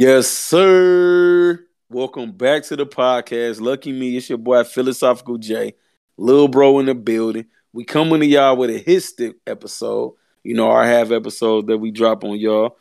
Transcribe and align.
Yes, 0.00 0.28
sir. 0.28 1.58
Welcome 1.90 2.30
back 2.30 2.62
to 2.66 2.76
the 2.76 2.86
podcast. 2.86 3.60
Lucky 3.60 3.90
me, 3.90 4.16
it's 4.16 4.28
your 4.28 4.38
boy 4.38 4.62
Philosophical 4.62 5.38
J, 5.38 5.74
little 6.16 6.46
bro 6.46 6.78
in 6.78 6.86
the 6.86 6.94
building. 6.94 7.46
We 7.72 7.82
coming 7.82 8.20
to 8.20 8.26
y'all 8.26 8.56
with 8.56 8.70
a 8.70 8.78
hit 8.78 9.00
stick 9.02 9.38
episode. 9.44 10.14
You 10.44 10.54
know, 10.54 10.70
our 10.70 10.84
half 10.84 11.10
episode 11.10 11.66
that 11.66 11.78
we 11.78 11.90
drop 11.90 12.22
on 12.22 12.38
y'all, 12.38 12.76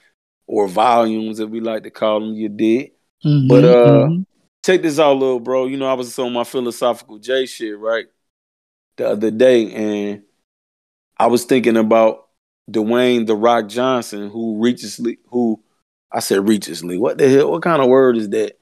or 0.45 0.67
volumes 0.67 1.39
that 1.39 1.47
we 1.47 1.59
like 1.59 1.81
to 1.85 1.89
call 1.89 2.19
them. 2.19 2.35
You 2.35 2.49
did, 2.49 2.91
Mhm, 3.25 3.47
but 3.47 3.65
uh, 3.65 4.07
mhm. 4.09 4.25
check 4.63 4.83
this 4.83 4.99
out, 4.99 5.17
little 5.17 5.39
bro. 5.39 5.65
You 5.65 5.77
know, 5.77 5.87
I 5.87 5.93
was 5.93 6.19
on 6.19 6.33
my 6.33 6.43
Philosophical 6.43 7.17
J 7.17 7.47
shit 7.47 7.79
right 7.79 8.05
the 8.97 9.09
other 9.09 9.31
day, 9.31 9.71
and 9.73 10.21
I 11.17 11.25
was 11.25 11.45
thinking 11.45 11.77
about 11.77 12.27
Dwayne 12.69 13.25
the 13.25 13.35
Rock 13.35 13.69
Johnson, 13.69 14.29
who 14.29 14.61
reaches 14.61 15.01
who 15.29 15.63
I 16.11 16.19
said 16.19 16.47
recently. 16.47 16.97
What 16.97 17.17
the 17.17 17.29
hell? 17.29 17.51
What 17.51 17.63
kind 17.63 17.81
of 17.81 17.89
word 17.89 18.17
is 18.17 18.29
that? 18.29 18.57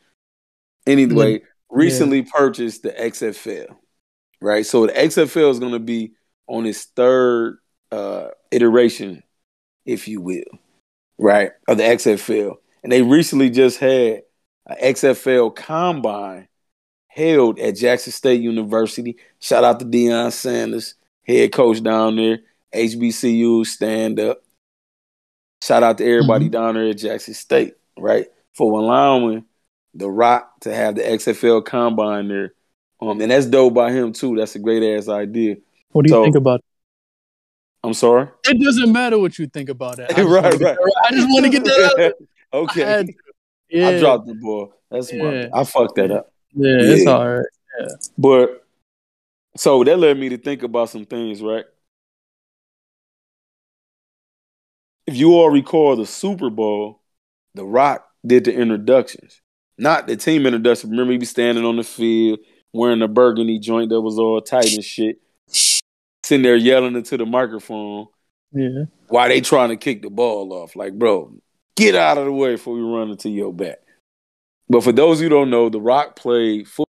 Anyway, 0.87 1.41
recently 1.69 2.23
purchased 2.23 2.83
the 2.83 2.91
XFL, 2.91 3.75
right? 4.41 4.65
So 4.65 4.85
the 4.87 4.93
XFL 4.93 5.51
is 5.51 5.59
going 5.59 5.73
to 5.73 5.79
be 5.79 6.13
on 6.47 6.65
its 6.65 6.85
third 6.85 7.57
uh, 7.91 8.27
iteration, 8.51 9.23
if 9.85 10.07
you 10.07 10.21
will, 10.21 10.43
right, 11.17 11.51
of 11.67 11.77
the 11.77 11.83
XFL, 11.83 12.57
and 12.83 12.91
they 12.91 13.01
recently 13.01 13.49
just 13.49 13.79
had 13.79 14.23
an 14.67 14.77
XFL 14.81 15.55
combine 15.55 16.47
held 17.07 17.59
at 17.59 17.75
Jackson 17.75 18.11
State 18.11 18.41
University. 18.41 19.17
Shout 19.39 19.63
out 19.63 19.79
to 19.79 19.85
Deion 19.85 20.31
Sanders, 20.31 20.95
head 21.23 21.51
coach 21.51 21.81
down 21.81 22.17
there. 22.17 22.39
HBCU 22.73 23.65
stand 23.65 24.19
up. 24.19 24.44
Shout 25.63 25.83
out 25.83 25.97
to 25.97 26.05
everybody 26.05 26.49
down 26.49 26.75
there 26.75 26.89
at 26.89 26.97
Jackson 26.97 27.33
State, 27.33 27.75
right, 27.97 28.27
for 28.53 28.79
allowing 28.79 29.45
the 29.93 30.09
Rock 30.09 30.59
to 30.61 30.73
have 30.73 30.95
the 30.95 31.01
XFL 31.01 31.63
combine 31.65 32.27
there. 32.27 32.53
Um, 33.01 33.19
and 33.21 33.31
that's 33.31 33.45
dope 33.45 33.73
by 33.73 33.91
him 33.91 34.13
too. 34.13 34.35
That's 34.35 34.55
a 34.55 34.59
great 34.59 34.83
ass 34.83 35.07
idea. 35.09 35.57
What 35.91 36.05
do 36.05 36.09
you 36.11 36.15
so- 36.15 36.23
think 36.23 36.35
about 36.35 36.59
it? 36.59 36.65
I'm 37.83 37.93
sorry. 37.93 38.27
It 38.47 38.59
doesn't 38.63 38.91
matter 38.91 39.19
what 39.19 39.37
you 39.37 39.45
think 39.45 39.69
about 39.69 39.99
it. 39.99 40.09
I 40.09 40.13
just 40.15 40.27
Right, 40.27 40.43
wanna 40.43 40.57
get 40.57 40.65
right. 40.65 40.77
that- 40.77 41.01
I 41.05 41.11
just 41.11 41.27
want 41.29 41.45
to 41.45 41.51
get 41.51 41.63
that 41.65 41.83
out. 41.91 41.97
there. 41.97 42.13
I 42.53 42.57
okay. 42.57 42.81
had. 42.81 43.09
Yeah, 43.69 43.89
I 43.89 43.99
dropped 43.99 44.27
the 44.27 44.33
ball. 44.35 44.73
That's 44.89 45.11
my 45.13 45.49
I 45.53 45.63
fucked 45.63 45.95
that 45.95 46.11
up. 46.11 46.31
yeah, 46.53 46.77
it's 46.79 47.03
Yeah. 47.05 47.87
But 48.17 48.65
so 49.57 49.83
that 49.83 49.97
led 49.97 50.17
me 50.17 50.29
to 50.29 50.37
think 50.37 50.63
about 50.63 50.89
some 50.89 51.05
things, 51.05 51.41
right? 51.41 51.65
If 55.07 55.15
you 55.15 55.33
all 55.33 55.49
recall 55.49 55.95
the 55.95 56.05
Super 56.05 56.49
Bowl, 56.49 57.01
The 57.53 57.63
Rock 57.63 58.07
did 58.25 58.45
the 58.45 58.53
introductions, 58.53 59.41
not 59.77 60.07
the 60.07 60.15
team 60.15 60.45
introduction. 60.45 60.89
Remember, 60.89 61.11
he 61.11 61.19
be 61.19 61.25
standing 61.25 61.63
on 61.63 61.75
the 61.77 61.83
field 61.83 62.39
wearing 62.73 63.01
a 63.01 63.07
burgundy 63.07 63.59
joint 63.59 63.89
that 63.89 64.01
was 64.01 64.17
all 64.17 64.41
tight 64.41 64.73
and 64.73 64.83
shit, 64.83 65.17
sitting 65.47 66.41
there 66.41 66.55
yelling 66.55 66.95
into 66.95 67.17
the 67.17 67.25
microphone 67.25 68.07
Yeah, 68.51 68.85
while 69.07 69.27
they 69.29 69.41
trying 69.41 69.69
to 69.69 69.77
kick 69.77 70.01
the 70.01 70.09
ball 70.09 70.51
off. 70.53 70.75
Like, 70.75 70.93
bro, 70.97 71.33
get 71.75 71.95
out 71.95 72.17
of 72.17 72.25
the 72.25 72.31
way 72.31 72.55
before 72.55 72.73
we 72.75 72.81
run 72.81 73.11
into 73.11 73.29
your 73.29 73.53
back. 73.53 73.77
But 74.67 74.83
for 74.83 74.91
those 74.91 75.19
who 75.19 75.29
don't 75.29 75.51
know, 75.51 75.69
The 75.69 75.79
Rock 75.79 76.15
played 76.15 76.67
football 76.67 76.87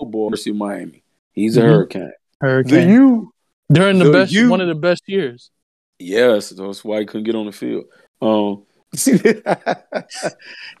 at 0.00 0.06
University 0.14 0.52
Miami. 0.52 1.02
He's 1.32 1.56
a 1.56 1.62
Mhm. 1.62 1.64
Hurricane. 1.64 2.12
Hurricane 2.40 2.88
you? 2.90 3.32
during 3.70 3.98
the 3.98 4.04
the 4.06 4.12
best, 4.12 4.32
you- 4.32 4.48
one 4.48 4.60
of 4.60 4.68
the 4.68 4.74
best 4.76 5.02
years. 5.08 5.50
Yes, 5.98 6.50
that's 6.50 6.84
why 6.84 7.00
he 7.00 7.06
couldn't 7.06 7.24
get 7.24 7.34
on 7.34 7.46
the 7.46 7.52
field. 7.52 7.86
Um, 8.22 8.64
well, 9.06 9.14
did 9.22 9.42
I 9.46 9.74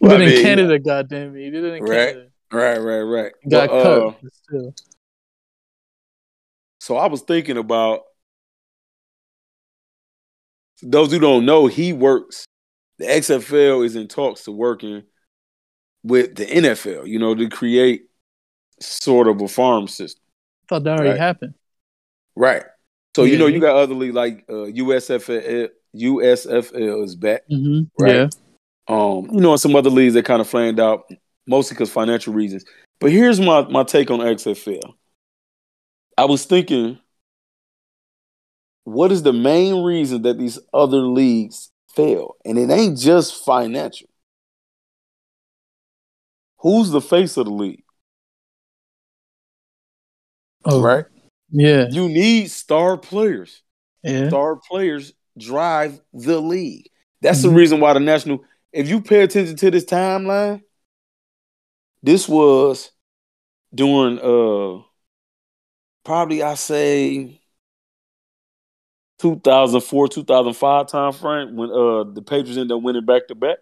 it 0.02 0.20
in 0.20 0.28
mean, 0.28 0.42
Canada, 0.42 0.78
goddamn 0.78 1.36
it. 1.36 1.44
He 1.44 1.50
did 1.50 1.64
it 1.64 1.74
in 1.74 1.82
Right. 1.84 2.14
Canada. 2.14 2.28
Right, 2.50 2.78
right, 2.78 3.00
right. 3.00 3.32
Got 3.50 3.68
But, 3.68 3.82
cut. 3.82 4.02
uh, 4.02 4.12
still. 4.32 4.74
so 6.80 6.96
I 6.96 7.06
was 7.08 7.20
thinking 7.22 7.58
about 7.58 8.02
those 10.82 11.10
who 11.12 11.18
don't 11.18 11.44
know, 11.44 11.66
he 11.66 11.92
works. 11.92 12.46
The 12.98 13.04
XFL 13.06 13.84
is 13.84 13.96
in 13.96 14.08
talks 14.08 14.44
to 14.44 14.52
working 14.52 15.02
with 16.02 16.36
the 16.36 16.46
NFL, 16.46 17.06
you 17.06 17.18
know, 17.18 17.34
to 17.34 17.48
create 17.48 18.04
sort 18.80 19.28
of 19.28 19.40
a 19.42 19.48
farm 19.48 19.88
system. 19.88 20.22
I 20.64 20.66
thought 20.68 20.84
that 20.84 20.90
already 20.98 21.10
Right. 21.10 21.18
happened. 21.18 21.54
Right. 22.34 22.62
So 23.18 23.24
you 23.24 23.36
know 23.36 23.48
you 23.48 23.58
got 23.58 23.74
other 23.74 23.96
league 23.96 24.14
like 24.14 24.44
uh, 24.48 24.66
USFL. 24.66 25.70
USFL 25.96 27.02
is 27.02 27.16
back. 27.16 27.42
hmm 27.50 27.80
Right. 27.98 28.14
Yeah. 28.14 28.28
Um, 28.86 29.28
you 29.32 29.40
know, 29.40 29.50
and 29.50 29.60
some 29.60 29.74
other 29.74 29.90
leagues 29.90 30.14
that 30.14 30.24
kind 30.24 30.40
of 30.40 30.48
flamed 30.48 30.78
out, 30.78 31.10
mostly 31.44 31.74
because 31.74 31.90
financial 31.90 32.32
reasons. 32.32 32.64
But 33.00 33.10
here's 33.10 33.40
my 33.40 33.62
my 33.62 33.82
take 33.82 34.12
on 34.12 34.20
XFL. 34.20 34.94
I 36.16 36.26
was 36.26 36.44
thinking, 36.44 37.00
what 38.84 39.10
is 39.10 39.24
the 39.24 39.32
main 39.32 39.82
reason 39.82 40.22
that 40.22 40.38
these 40.38 40.60
other 40.72 40.98
leagues 40.98 41.72
fail? 41.96 42.36
And 42.44 42.56
it 42.56 42.70
ain't 42.70 42.98
just 43.00 43.44
financial. 43.44 44.06
Who's 46.58 46.90
the 46.90 47.00
face 47.00 47.36
of 47.36 47.46
the 47.46 47.52
league? 47.52 47.82
Oh, 50.64 50.80
Right? 50.80 51.04
Yeah. 51.50 51.86
You 51.90 52.08
need 52.08 52.50
star 52.50 52.96
players. 52.96 53.62
Yeah. 54.02 54.28
star 54.28 54.56
players 54.56 55.12
drive 55.36 56.00
the 56.12 56.40
league. 56.40 56.88
That's 57.20 57.42
the 57.42 57.48
Mhm. 57.48 57.56
reason 57.56 57.80
why 57.80 57.92
the 57.94 58.00
national. 58.00 58.44
If 58.72 58.88
you 58.88 59.00
pay 59.00 59.22
attention 59.22 59.56
to 59.56 59.70
this 59.70 59.84
timeline, 59.84 60.62
this 62.02 62.28
was 62.28 62.90
during 63.74 64.18
uh 64.20 64.82
probably 66.04 66.42
I 66.42 66.54
say 66.54 67.40
2004 69.18 70.08
2005 70.08 70.86
time 70.86 71.12
frame 71.12 71.56
when 71.56 71.70
uh 71.70 72.04
the 72.04 72.22
Patriots 72.22 72.56
ended 72.56 72.76
up 72.76 72.82
winning 72.82 73.04
back 73.04 73.26
to 73.28 73.34
back. 73.34 73.58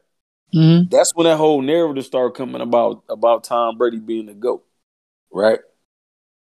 That's 0.91 1.14
when 1.14 1.24
that 1.24 1.36
whole 1.38 1.60
narrative 1.62 2.04
started 2.04 2.36
coming 2.36 2.60
about 2.60 3.04
about 3.08 3.44
Tom 3.44 3.78
Brady 3.78 3.98
being 3.98 4.26
the 4.26 4.34
goat, 4.34 4.64
right? 5.32 5.60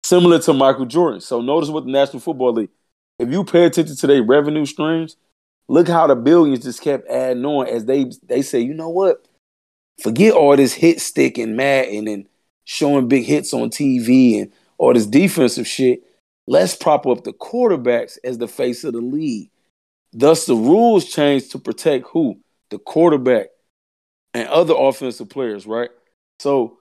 Similar 0.06 0.38
to 0.38 0.54
Michael 0.54 0.86
Jordan. 0.86 1.20
So 1.20 1.42
notice 1.42 1.72
what 1.72 1.86
the 1.86 1.92
National 1.92 2.20
Football 2.20 2.54
League. 2.54 2.70
If 3.18 3.32
you 3.32 3.44
pay 3.44 3.66
attention 3.66 3.96
to 3.96 4.06
their 4.06 4.22
revenue 4.22 4.68
streams, 4.68 5.18
look 5.68 5.88
how 5.88 6.06
the 6.06 6.16
billions 6.16 6.64
just 6.64 6.84
kept 6.84 7.10
adding 7.10 7.44
on 7.44 7.68
as 7.68 7.86
they 7.86 8.12
they 8.22 8.44
say, 8.44 8.60
you 8.60 8.76
know 8.76 8.90
what? 8.90 9.28
Forget 10.04 10.36
all 10.36 10.56
this 10.56 10.74
hit 10.74 11.02
stick 11.02 11.40
and 11.40 11.58
Madden 11.58 12.08
and 12.08 12.28
showing 12.66 13.08
big 13.08 13.26
hits 13.26 13.52
on 13.52 13.72
TV 13.72 14.40
and 14.40 14.52
all 14.78 14.94
this 14.94 15.08
defensive 15.08 15.66
shit. 15.66 16.04
Let's 16.46 16.76
prop 16.76 17.08
up 17.08 17.24
the 17.24 17.34
quarterbacks 17.34 18.20
as 18.24 18.38
the 18.38 18.48
face 18.48 18.84
of 18.84 18.94
the 18.94 19.02
league. 19.02 19.50
Thus, 20.14 20.46
the 20.46 20.54
rules 20.54 21.06
changed 21.06 21.50
to 21.54 21.58
protect 21.58 22.10
who? 22.10 22.40
The 22.70 22.78
quarterback 22.78 23.48
and 24.36 24.48
other 24.50 24.76
offensive 24.78 25.30
players, 25.30 25.66
right? 25.66 25.90
So 26.38 26.78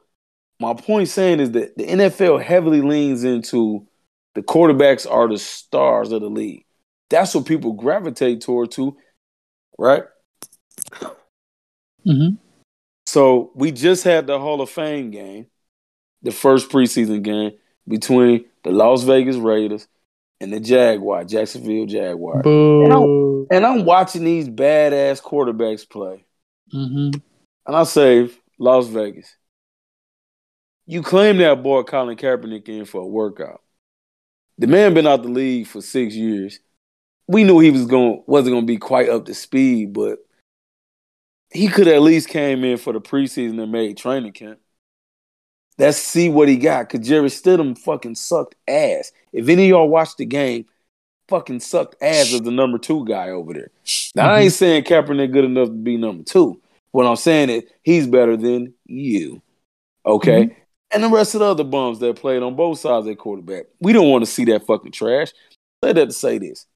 my 0.60 0.74
point 0.74 1.08
saying 1.08 1.40
is 1.40 1.50
that 1.52 1.76
the 1.76 1.84
NFL 1.84 2.42
heavily 2.42 2.80
leans 2.80 3.24
into 3.24 3.86
the 4.34 4.42
quarterbacks 4.42 5.10
are 5.10 5.28
the 5.28 5.38
stars 5.38 6.12
of 6.12 6.20
the 6.20 6.28
league. 6.30 6.64
That's 7.10 7.34
what 7.34 7.46
people 7.46 7.72
gravitate 7.72 8.40
toward 8.40 8.70
too, 8.70 8.96
right? 9.78 10.04
hmm 12.04 12.30
So 13.06 13.52
we 13.54 13.72
just 13.72 14.04
had 14.04 14.26
the 14.26 14.38
Hall 14.38 14.60
of 14.60 14.70
Fame 14.70 15.10
game, 15.10 15.46
the 16.22 16.30
first 16.32 16.70
preseason 16.70 17.22
game 17.22 17.52
between 17.86 18.46
the 18.62 18.70
Las 18.70 19.02
Vegas 19.02 19.36
Raiders 19.36 19.86
and 20.40 20.52
the 20.52 20.60
Jaguar, 20.60 21.24
Jacksonville 21.24 21.86
Jaguars. 21.86 22.42
Boo. 22.42 23.46
And 23.50 23.64
I'm 23.66 23.84
watching 23.84 24.24
these 24.24 24.48
badass 24.48 25.22
quarterbacks 25.22 25.88
play. 25.88 26.24
hmm 26.72 27.10
And 27.66 27.76
I 27.76 27.84
say, 27.84 28.30
Las 28.58 28.86
Vegas, 28.86 29.36
you 30.86 31.02
claim 31.02 31.38
that 31.38 31.62
boy 31.62 31.82
Colin 31.82 32.16
Kaepernick 32.16 32.68
in 32.68 32.84
for 32.84 33.00
a 33.00 33.06
workout. 33.06 33.62
The 34.58 34.66
man 34.66 34.94
been 34.94 35.06
out 35.06 35.22
the 35.22 35.28
league 35.28 35.66
for 35.66 35.80
six 35.80 36.14
years. 36.14 36.60
We 37.26 37.44
knew 37.44 37.58
he 37.58 37.70
was 37.70 37.86
going 37.86 38.22
wasn't 38.26 38.54
going 38.54 38.66
to 38.66 38.72
be 38.72 38.76
quite 38.76 39.08
up 39.08 39.24
to 39.26 39.34
speed, 39.34 39.92
but 39.92 40.18
he 41.50 41.68
could 41.68 41.88
at 41.88 42.02
least 42.02 42.28
came 42.28 42.64
in 42.64 42.76
for 42.76 42.92
the 42.92 43.00
preseason 43.00 43.62
and 43.62 43.72
made 43.72 43.96
training 43.96 44.32
camp. 44.32 44.58
Let's 45.78 45.98
see 45.98 46.28
what 46.28 46.48
he 46.48 46.56
got. 46.56 46.88
Cause 46.88 47.00
Jerry 47.00 47.28
Stidham 47.28 47.76
fucking 47.76 48.14
sucked 48.14 48.54
ass. 48.68 49.10
If 49.32 49.48
any 49.48 49.64
of 49.64 49.68
y'all 49.70 49.88
watched 49.88 50.18
the 50.18 50.26
game, 50.26 50.66
fucking 51.28 51.60
sucked 51.60 51.96
ass 52.00 52.32
as 52.32 52.42
the 52.42 52.50
number 52.50 52.78
two 52.78 53.04
guy 53.06 53.30
over 53.30 53.54
there. 53.54 53.70
Now 54.14 54.30
I 54.30 54.40
ain't 54.40 54.52
mm-hmm. 54.52 54.54
saying 54.54 54.84
Kaepernick 54.84 55.32
good 55.32 55.44
enough 55.44 55.68
to 55.68 55.74
be 55.74 55.96
number 55.96 56.22
two. 56.22 56.60
What 56.92 57.06
I'm 57.06 57.16
saying 57.16 57.50
is 57.50 57.64
he's 57.82 58.06
better 58.06 58.36
than 58.36 58.74
you. 58.84 59.42
Okay? 60.06 60.44
Mm-hmm. 60.44 60.60
And 60.94 61.02
the 61.02 61.08
rest 61.08 61.34
of 61.34 61.40
the 61.40 61.46
other 61.46 61.64
bums 61.64 61.98
that 61.98 62.16
played 62.16 62.42
on 62.42 62.54
both 62.54 62.78
sides 62.78 63.06
their 63.06 63.16
quarterback. 63.16 63.66
We 63.80 63.92
don't 63.92 64.10
want 64.10 64.24
to 64.24 64.30
see 64.30 64.44
that 64.46 64.66
fucking 64.66 64.92
trash. 64.92 65.32
Say 65.82 65.92
that 65.92 66.06
to 66.06 66.12
say 66.12 66.38
this. 66.38 66.66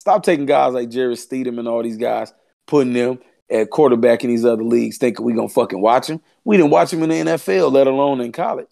Stop 0.00 0.22
taking 0.22 0.44
guys 0.44 0.74
like 0.74 0.90
Jerry 0.90 1.14
Stidham 1.14 1.58
and 1.58 1.66
all 1.66 1.82
these 1.82 1.96
guys, 1.96 2.32
putting 2.66 2.92
them 2.92 3.18
at 3.50 3.70
quarterback 3.70 4.22
in 4.22 4.30
these 4.30 4.44
other 4.44 4.62
leagues 4.62 4.98
thinking 4.98 5.24
we're 5.24 5.34
gonna 5.34 5.48
fucking 5.48 5.80
watch 5.80 6.08
him. 6.08 6.20
We 6.44 6.56
didn't 6.56 6.72
watch 6.72 6.92
him 6.92 7.02
in 7.02 7.08
the 7.08 7.32
NFL, 7.32 7.72
let 7.72 7.86
alone 7.86 8.20
in 8.20 8.32
college. 8.32 8.70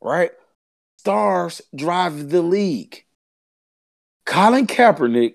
Right? 0.00 0.30
Stars 0.96 1.60
drive 1.76 2.30
the 2.30 2.40
league. 2.40 3.04
Colin 4.24 4.66
Kaepernick 4.66 5.34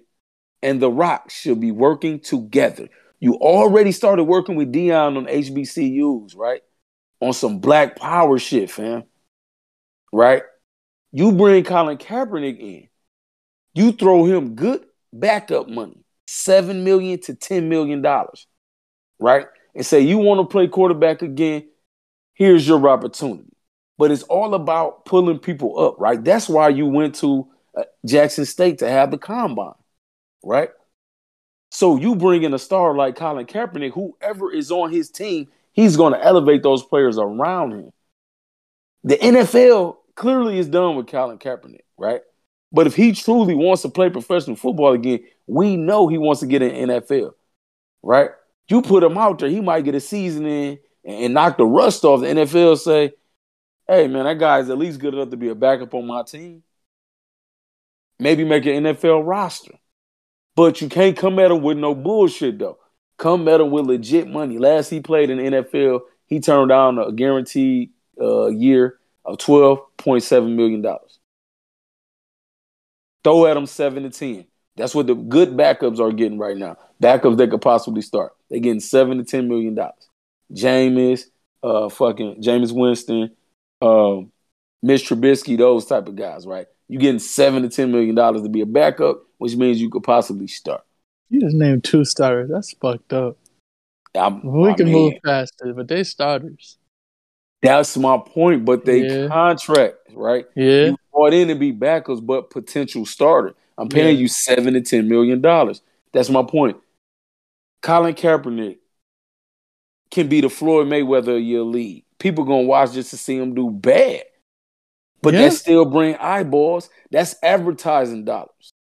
and 0.63 0.81
The 0.81 0.89
Rock 0.89 1.29
should 1.29 1.59
be 1.59 1.71
working 1.71 2.19
together. 2.19 2.89
You 3.19 3.35
already 3.35 3.91
started 3.91 4.23
working 4.23 4.55
with 4.55 4.73
Deion 4.73 5.17
on 5.17 5.25
HBCUs, 5.27 6.35
right? 6.35 6.61
On 7.21 7.33
some 7.33 7.59
black 7.59 7.97
power 7.97 8.39
shit, 8.39 8.71
fam. 8.71 9.03
Right? 10.13 10.43
You 11.11 11.31
bring 11.31 11.63
Colin 11.63 11.97
Kaepernick 11.97 12.59
in. 12.59 12.87
You 13.73 13.91
throw 13.91 14.25
him 14.25 14.55
good 14.55 14.85
backup 15.11 15.67
money, 15.67 16.03
seven 16.27 16.83
million 16.83 17.19
to 17.21 17.35
ten 17.35 17.69
million 17.69 18.01
dollars, 18.01 18.47
right? 19.19 19.47
And 19.75 19.85
say 19.85 20.01
you 20.01 20.17
want 20.17 20.39
to 20.39 20.51
play 20.51 20.67
quarterback 20.67 21.21
again. 21.21 21.67
Here's 22.33 22.67
your 22.67 22.87
opportunity. 22.87 23.45
But 23.97 24.11
it's 24.11 24.23
all 24.23 24.53
about 24.53 25.03
pulling 25.05 25.39
people 25.39 25.77
up, 25.77 25.99
right? 25.99 26.23
That's 26.23 26.47
why 26.47 26.69
you 26.69 26.85
went 26.85 27.15
to 27.15 27.47
uh, 27.77 27.83
Jackson 28.05 28.45
State 28.45 28.77
to 28.79 28.89
have 28.89 29.11
the 29.11 29.17
combine, 29.17 29.73
right? 30.43 30.69
So 31.71 31.97
you 31.97 32.15
bring 32.15 32.43
in 32.43 32.53
a 32.53 32.59
star 32.59 32.95
like 32.95 33.15
Colin 33.15 33.45
Kaepernick, 33.45 33.91
whoever 33.93 34.51
is 34.51 34.71
on 34.71 34.91
his 34.91 35.09
team, 35.09 35.49
he's 35.79 35.95
going 35.95 36.13
to 36.13 36.23
elevate 36.23 36.61
those 36.61 36.83
players 36.83 37.17
around 37.17 37.71
him. 37.71 37.91
The 39.03 39.15
NFL 39.15 39.95
clearly 40.15 40.59
is 40.59 40.67
done 40.67 40.95
with 40.95 41.07
Colin 41.07 41.39
Kaepernick, 41.39 41.85
right? 41.97 42.21
But 42.71 42.85
if 42.85 42.95
he 42.95 43.13
truly 43.13 43.55
wants 43.55 43.81
to 43.83 43.89
play 43.89 44.09
professional 44.09 44.55
football 44.55 44.93
again, 44.93 45.21
we 45.47 45.77
know 45.77 46.07
he 46.07 46.17
wants 46.17 46.41
to 46.41 46.47
get 46.47 46.61
in 46.61 46.89
NFL, 46.89 47.31
right? 48.03 48.29
You 48.67 48.81
put 48.81 49.03
him 49.03 49.17
out 49.17 49.39
there, 49.39 49.49
he 49.49 49.61
might 49.61 49.85
get 49.85 49.95
a 49.95 49.99
season 49.99 50.45
in 50.45 50.79
and 51.05 51.33
knock 51.33 51.57
the 51.57 51.65
rust 51.65 52.03
off. 52.03 52.21
The 52.21 52.27
NFL 52.27 52.77
say, 52.77 53.13
hey, 53.87 54.07
man, 54.07 54.25
that 54.25 54.37
guy's 54.37 54.69
at 54.69 54.77
least 54.77 54.99
good 54.99 55.13
enough 55.13 55.29
to 55.29 55.37
be 55.37 55.49
a 55.49 55.55
backup 55.55 55.93
on 55.93 56.05
my 56.05 56.23
team. 56.23 56.61
Maybe 58.19 58.43
make 58.43 58.65
an 58.65 58.83
NFL 58.83 59.25
roster. 59.25 59.73
But 60.55 60.81
you 60.81 60.89
can't 60.89 61.15
come 61.15 61.39
at 61.39 61.51
him 61.51 61.61
with 61.61 61.77
no 61.77 61.95
bullshit, 61.95 62.59
though. 62.59 62.77
Come 63.19 63.47
him 63.47 63.69
with 63.69 63.85
legit 63.85 64.27
money. 64.29 64.57
Last 64.57 64.89
he 64.89 65.01
played 65.01 65.29
in 65.29 65.37
the 65.37 65.43
NFL, 65.43 66.01
he 66.25 66.39
turned 66.39 66.69
down 66.69 66.97
a 66.97 67.11
guaranteed 67.11 67.91
uh, 68.19 68.47
year 68.47 68.97
of 69.25 69.37
$12.7 69.37 70.55
million. 70.55 70.83
Throw 73.23 73.45
at 73.45 73.55
them 73.55 73.65
seven 73.65 74.03
to 74.03 74.09
ten. 74.09 74.45
That's 74.77 74.95
what 74.95 75.07
the 75.07 75.15
good 75.15 75.49
backups 75.49 75.99
are 75.99 76.11
getting 76.13 76.39
right 76.39 76.55
now. 76.55 76.77
Backups 77.03 77.37
that 77.37 77.49
could 77.51 77.61
possibly 77.61 78.01
start. 78.01 78.31
They're 78.49 78.59
getting 78.61 78.79
seven 78.79 79.17
to 79.17 79.25
ten 79.25 79.49
million 79.49 79.75
dollars. 79.75 80.07
Jameis, 80.53 81.25
uh, 81.61 81.89
fucking 81.89 82.41
Jameis 82.41 82.71
Winston, 82.71 83.31
um, 83.81 84.31
Mitch 84.81 85.09
Trubisky, 85.09 85.57
those 85.57 85.85
type 85.85 86.07
of 86.07 86.15
guys, 86.15 86.47
right? 86.47 86.67
You 86.87 86.97
getting 86.97 87.19
seven 87.19 87.63
to 87.63 87.69
ten 87.69 87.91
million 87.91 88.15
dollars 88.15 88.43
to 88.43 88.49
be 88.49 88.61
a 88.61 88.65
backup, 88.65 89.21
which 89.37 89.57
means 89.57 89.81
you 89.81 89.89
could 89.89 90.03
possibly 90.03 90.47
start. 90.47 90.85
You 91.29 91.41
just 91.41 91.55
named 91.55 91.83
two 91.83 92.03
starters. 92.05 92.49
That's 92.51 92.73
fucked 92.73 93.13
up. 93.13 93.37
I'm, 94.15 94.41
We 94.43 94.69
I 94.69 94.73
can 94.73 94.85
mean, 94.91 94.93
move 94.95 95.13
faster, 95.23 95.73
but 95.73 95.87
they 95.87 96.03
starters. 96.03 96.77
That's 97.61 97.95
my 97.97 98.17
point. 98.17 98.65
But 98.65 98.85
they 98.85 99.01
Yeah. 99.05 99.27
contract, 99.27 99.97
right? 100.13 100.45
Yeah. 100.55 100.85
You 100.87 100.97
bought 101.13 101.33
in 101.33 101.49
to 101.49 101.55
be 101.55 101.71
backers, 101.71 102.19
but 102.19 102.49
potential 102.49 103.05
starter. 103.05 103.53
I'm 103.77 103.87
paying 103.89 104.15
Yeah. 104.15 104.21
you 104.21 104.27
seven 104.27 104.73
to 104.73 104.81
ten 104.81 105.07
million 105.07 105.41
dollars. 105.41 105.81
That's 106.11 106.29
my 106.29 106.41
point. 106.43 106.77
Colin 107.81 108.15
Kaepernick 108.15 108.79
can 110.11 110.27
be 110.27 110.41
the 110.41 110.49
Floyd 110.49 110.87
Mayweather 110.87 111.37
of 111.37 111.43
your 111.43 111.63
league. 111.63 112.03
People 112.17 112.43
gonna 112.45 112.63
watch 112.63 112.93
just 112.93 113.11
to 113.11 113.17
see 113.17 113.37
him 113.37 113.53
do 113.53 113.69
bad, 113.69 114.23
but 115.21 115.33
Yeah. 115.33 115.43
that 115.43 115.53
still 115.53 115.85
bring 115.85 116.15
eyeballs. 116.15 116.89
That's 117.11 117.35
advertising 117.43 118.25
dollars, 118.25 118.73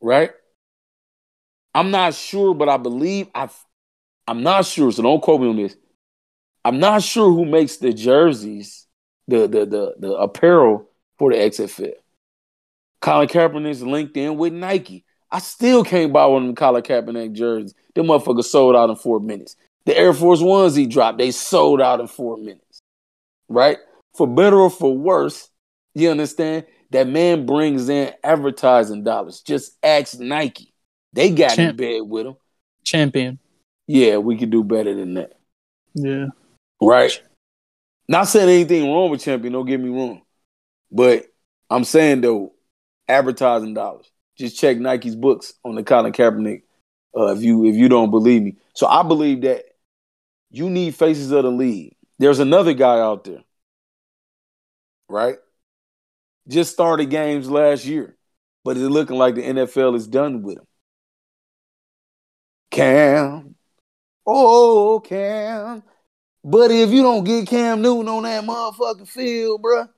right? 0.00 0.32
I'm 1.76 1.90
not 1.90 2.14
sure, 2.14 2.54
but 2.54 2.70
I 2.70 2.78
believe 2.78 3.28
I. 3.34 3.50
I'm 4.26 4.42
not 4.42 4.64
sure, 4.64 4.90
so 4.90 5.02
don't 5.02 5.20
quote 5.20 5.42
me 5.42 5.48
on 5.48 5.56
this. 5.56 5.76
I'm 6.64 6.80
not 6.80 7.02
sure 7.02 7.30
who 7.30 7.44
makes 7.44 7.76
the 7.76 7.92
jerseys, 7.92 8.86
the 9.28 9.46
the 9.46 9.66
the, 9.66 9.94
the 9.98 10.12
apparel 10.14 10.88
for 11.18 11.30
the 11.30 11.36
XFL. 11.36 11.92
Colin 13.02 13.28
Kaepernick's 13.28 13.82
linked 13.82 14.16
in 14.16 14.38
with 14.38 14.54
Nike. 14.54 15.04
I 15.30 15.38
still 15.38 15.84
can't 15.84 16.14
buy 16.14 16.24
one 16.24 16.44
of 16.44 16.48
them 16.48 16.54
Colin 16.54 16.82
Kaepernick 16.82 17.34
jerseys. 17.34 17.74
Them 17.94 18.06
motherfuckers 18.06 18.44
sold 18.44 18.74
out 18.74 18.88
in 18.88 18.96
four 18.96 19.20
minutes. 19.20 19.54
The 19.84 19.96
Air 19.98 20.14
Force 20.14 20.40
Ones 20.40 20.74
he 20.74 20.86
dropped, 20.86 21.18
they 21.18 21.30
sold 21.30 21.82
out 21.82 22.00
in 22.00 22.06
four 22.06 22.38
minutes. 22.38 22.80
Right? 23.50 23.76
For 24.16 24.26
better 24.26 24.56
or 24.56 24.70
for 24.70 24.96
worse, 24.96 25.50
you 25.94 26.10
understand? 26.10 26.64
That 26.92 27.06
man 27.06 27.44
brings 27.44 27.90
in 27.90 28.14
advertising 28.24 29.04
dollars. 29.04 29.42
Just 29.42 29.76
ask 29.82 30.18
Nike. 30.18 30.72
They 31.16 31.30
got 31.30 31.58
in 31.58 31.74
bed 31.74 32.02
with 32.02 32.26
him. 32.26 32.36
Champion. 32.84 33.38
Yeah, 33.86 34.18
we 34.18 34.36
could 34.36 34.50
do 34.50 34.62
better 34.62 34.94
than 34.94 35.14
that. 35.14 35.32
Yeah. 35.94 36.26
Right. 36.80 37.18
Not 38.06 38.24
saying 38.24 38.50
anything 38.50 38.92
wrong 38.92 39.10
with 39.10 39.22
Champion, 39.22 39.54
don't 39.54 39.66
get 39.66 39.80
me 39.80 39.88
wrong. 39.88 40.20
But 40.92 41.24
I'm 41.70 41.84
saying 41.84 42.20
though, 42.20 42.52
advertising 43.08 43.72
dollars. 43.72 44.12
Just 44.36 44.58
check 44.58 44.76
Nike's 44.76 45.16
books 45.16 45.54
on 45.64 45.74
the 45.74 45.82
Colin 45.82 46.12
Kaepernick. 46.12 46.62
Uh, 47.16 47.34
if 47.34 47.42
you 47.42 47.64
if 47.64 47.74
you 47.76 47.88
don't 47.88 48.10
believe 48.10 48.42
me, 48.42 48.56
so 48.74 48.86
I 48.86 49.02
believe 49.02 49.40
that 49.40 49.64
you 50.50 50.68
need 50.68 50.94
faces 50.94 51.32
of 51.32 51.44
the 51.44 51.50
league. 51.50 51.96
There's 52.18 52.40
another 52.40 52.74
guy 52.74 53.00
out 53.00 53.24
there, 53.24 53.42
right? 55.08 55.36
Just 56.46 56.74
started 56.74 57.06
games 57.06 57.48
last 57.48 57.86
year, 57.86 58.18
but 58.64 58.76
it's 58.76 58.84
looking 58.84 59.16
like 59.16 59.34
the 59.34 59.42
NFL 59.42 59.96
is 59.96 60.06
done 60.06 60.42
with 60.42 60.58
him. 60.58 60.66
Cam, 62.76 63.54
oh 64.26 65.00
Cam, 65.04 65.82
but 66.44 66.70
if 66.70 66.90
you 66.90 67.02
don't 67.02 67.24
get 67.24 67.48
Cam 67.48 67.80
Newton 67.80 68.08
on 68.08 68.24
that 68.24 68.44
motherfucking 68.44 69.08
field, 69.08 69.62
bruh, 69.62 69.88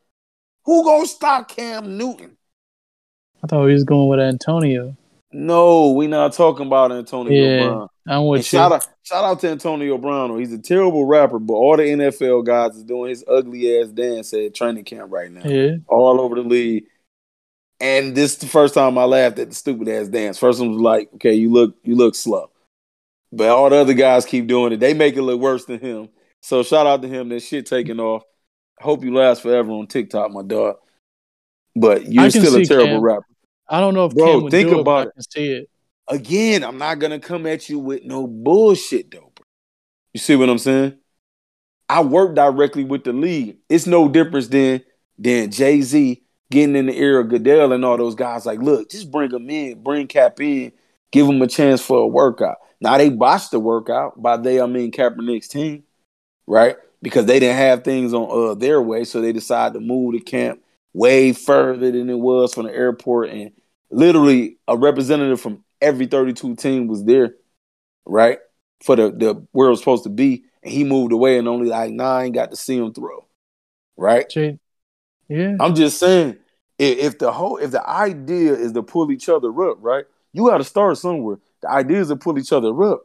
who 0.65 0.85
gonna 0.85 1.07
stop 1.07 1.49
Cam 1.49 1.99
Newton? 1.99 2.37
I 3.43 3.47
thought 3.49 3.67
he 3.67 3.73
was 3.75 3.85
going 3.85 4.09
with 4.09 4.21
Antonio. 4.21 4.97
No, 5.33 5.91
we 5.93 6.07
not 6.07 6.33
talking 6.33 6.67
about 6.69 6.93
Antonio 6.93 7.33
Yeah, 7.33 7.65
Brown. 7.65 7.89
I'm 8.07 8.21
And 8.21 8.29
with 8.29 8.39
you. 8.39 8.43
shout 8.45 8.73
out, 8.73 8.87
shout 9.03 9.25
out 9.25 9.41
to 9.41 9.51
Antonio 9.51 9.99
Brown. 9.99 10.39
He's 10.39 10.53
a 10.53 10.59
terrible 10.59 11.05
rapper, 11.05 11.39
but 11.39 11.55
all 11.55 11.77
the 11.77 11.83
NFL 11.83 12.43
guys 12.43 12.76
is 12.76 12.85
doing 12.85 13.11
his 13.11 13.25
ugly 13.29 13.79
ass 13.81 13.88
dance 13.88 14.33
at 14.33 14.55
training 14.55 14.85
camp 14.85 15.12
right 15.12 15.31
now, 15.31 15.45
Yeah. 15.47 15.76
all 15.88 16.21
over 16.21 16.37
the 16.37 16.43
league. 16.43 16.85
And 17.81 18.17
this 18.17 18.33
is 18.33 18.38
the 18.38 18.47
first 18.47 18.75
time 18.75 18.97
I 18.99 19.05
laughed 19.05 19.38
at 19.38 19.50
the 19.50 19.55
stupid 19.55 19.88
ass 19.88 20.09
dance. 20.09 20.38
First 20.38 20.61
one 20.61 20.71
was 20.73 20.81
like, 20.81 21.11
okay, 21.17 21.35
you 21.35 21.52
look, 21.52 21.76
you 21.85 21.95
look 21.95 22.14
slow, 22.14 22.50
but 23.32 23.49
all 23.49 23.70
the 23.70 23.76
other 23.76 23.94
guys 23.94 24.26
keep 24.26 24.47
doing 24.47 24.73
it. 24.73 24.80
They 24.80 24.94
make 24.94 25.16
it 25.16 25.23
look 25.23 25.40
worse 25.40 25.64
than 25.64 25.80
him. 25.80 26.08
So 26.40 26.62
shout 26.62 26.87
out 26.87 27.02
to 27.02 27.08
him. 27.08 27.28
That 27.28 27.40
shit 27.40 27.66
taking 27.66 28.00
off. 28.00 28.23
Hope 28.80 29.04
you 29.04 29.12
last 29.12 29.42
forever 29.42 29.73
on 29.73 29.87
TikTok, 29.87 30.30
my 30.30 30.42
dog. 30.42 30.76
But 31.75 32.11
you're 32.11 32.30
still 32.30 32.56
a 32.56 32.64
terrible 32.64 32.94
Cam. 32.94 33.00
rapper. 33.00 33.26
I 33.68 33.80
don't 33.80 33.94
know 33.94 34.06
if 34.06 34.14
Bro, 34.14 34.26
Cam 34.26 34.42
would 34.42 34.50
think 34.50 34.70
about 34.70 35.06
it. 35.06 35.08
I 35.08 35.12
can 35.12 35.23
see 35.23 35.52
it. 35.52 35.70
Again, 36.08 36.64
I'm 36.64 36.78
not 36.78 36.99
gonna 36.99 37.18
come 37.18 37.47
at 37.47 37.68
you 37.68 37.78
with 37.78 38.04
no 38.04 38.26
bullshit 38.26 39.11
though, 39.11 39.30
bro. 39.35 39.44
You 40.14 40.20
see 40.20 40.37
what 40.37 40.49
I'm 40.49 40.58
saying? 40.58 40.97
I 41.88 42.02
work 42.02 42.35
directly 42.35 42.85
with 42.85 43.04
the 43.04 43.12
league. 43.12 43.58
It's 43.68 43.87
no 43.87 44.08
difference 44.08 44.49
than 44.49 44.82
than 45.18 45.50
Jay 45.50 45.82
Z 45.82 46.23
getting 46.50 46.76
in 46.76 46.87
the 46.87 46.99
ear 46.99 47.20
of 47.20 47.28
Goodell 47.28 47.73
and 47.73 47.85
all 47.85 47.97
those 47.97 48.14
guys. 48.14 48.47
Like, 48.47 48.61
look, 48.61 48.90
just 48.90 49.11
bring 49.11 49.30
them 49.30 49.50
in, 49.50 49.82
bring 49.82 50.06
Kap 50.06 50.40
in, 50.40 50.73
give 51.12 51.27
them 51.27 51.43
a 51.43 51.47
chance 51.47 51.81
for 51.81 51.99
a 51.99 52.07
workout. 52.07 52.59
Now 52.81 52.99
they 52.99 53.11
botched 53.11 53.50
the 53.50 53.61
workout. 53.61 54.21
By 54.21 54.37
they, 54.37 54.61
I 54.61 54.67
mean 54.67 54.91
Kaepernick's 54.91 55.49
team, 55.49 55.85
right? 56.47 56.77
Because 57.03 57.27
they 57.27 57.38
didn't 57.38 57.59
have 57.59 57.85
things 57.85 58.12
on 58.12 58.29
uh, 58.31 58.55
their 58.55 58.81
way, 58.81 59.05
so 59.05 59.21
they 59.21 59.33
decided 59.33 59.75
to 59.75 59.81
move 59.81 60.12
the 60.12 60.21
camp 60.21 60.61
way 60.93 61.33
further 61.33 61.91
than 61.93 62.11
it 62.11 62.19
was 62.19 62.55
from 62.55 62.67
the 62.67 62.75
airport, 62.75 63.31
and 63.31 63.53
literally 63.91 64.59
a 64.67 64.77
representative 64.77 65.41
from 65.41 65.65
every 65.81 66.07
32 66.07 66.57
team 66.57 66.88
was 66.88 67.05
there, 67.05 67.35
right? 68.05 68.38
For 68.83 68.97
the, 68.97 69.11
the 69.11 69.47
where 69.53 69.69
it 69.69 69.71
was 69.71 69.81
supposed 69.81 70.05
to 70.05 70.11
be. 70.11 70.45
And 70.62 70.73
he 70.73 70.85
moved 70.85 71.12
away 71.12 71.38
and 71.38 71.49
only 71.49 71.69
like 71.69 71.93
nine 71.93 72.33
got 72.33 72.50
to 72.50 72.57
see 72.57 72.77
him 72.77 72.93
throw. 72.93 73.27
Right? 73.97 74.27
Yeah. 75.29 75.57
I'm 75.61 75.75
just 75.75 75.99
saying, 75.99 76.38
if, 76.79 76.99
if 76.99 77.19
the 77.19 77.33
whole 77.33 77.59
if 77.59 77.71
the 77.71 77.87
idea 77.88 78.55
is 78.55 78.73
to 78.73 78.83
pull 78.83 79.11
each 79.11 79.29
other 79.29 79.49
up, 79.69 79.79
right? 79.81 80.05
You 80.38 80.47
gotta 80.47 80.62
start 80.62 80.97
somewhere. 80.97 81.38
The 81.62 81.68
idea 81.68 82.00
is 82.00 82.09
to 82.09 82.16
pull 82.16 82.38
each 82.38 82.52
other 82.52 82.68
up. 82.85 83.02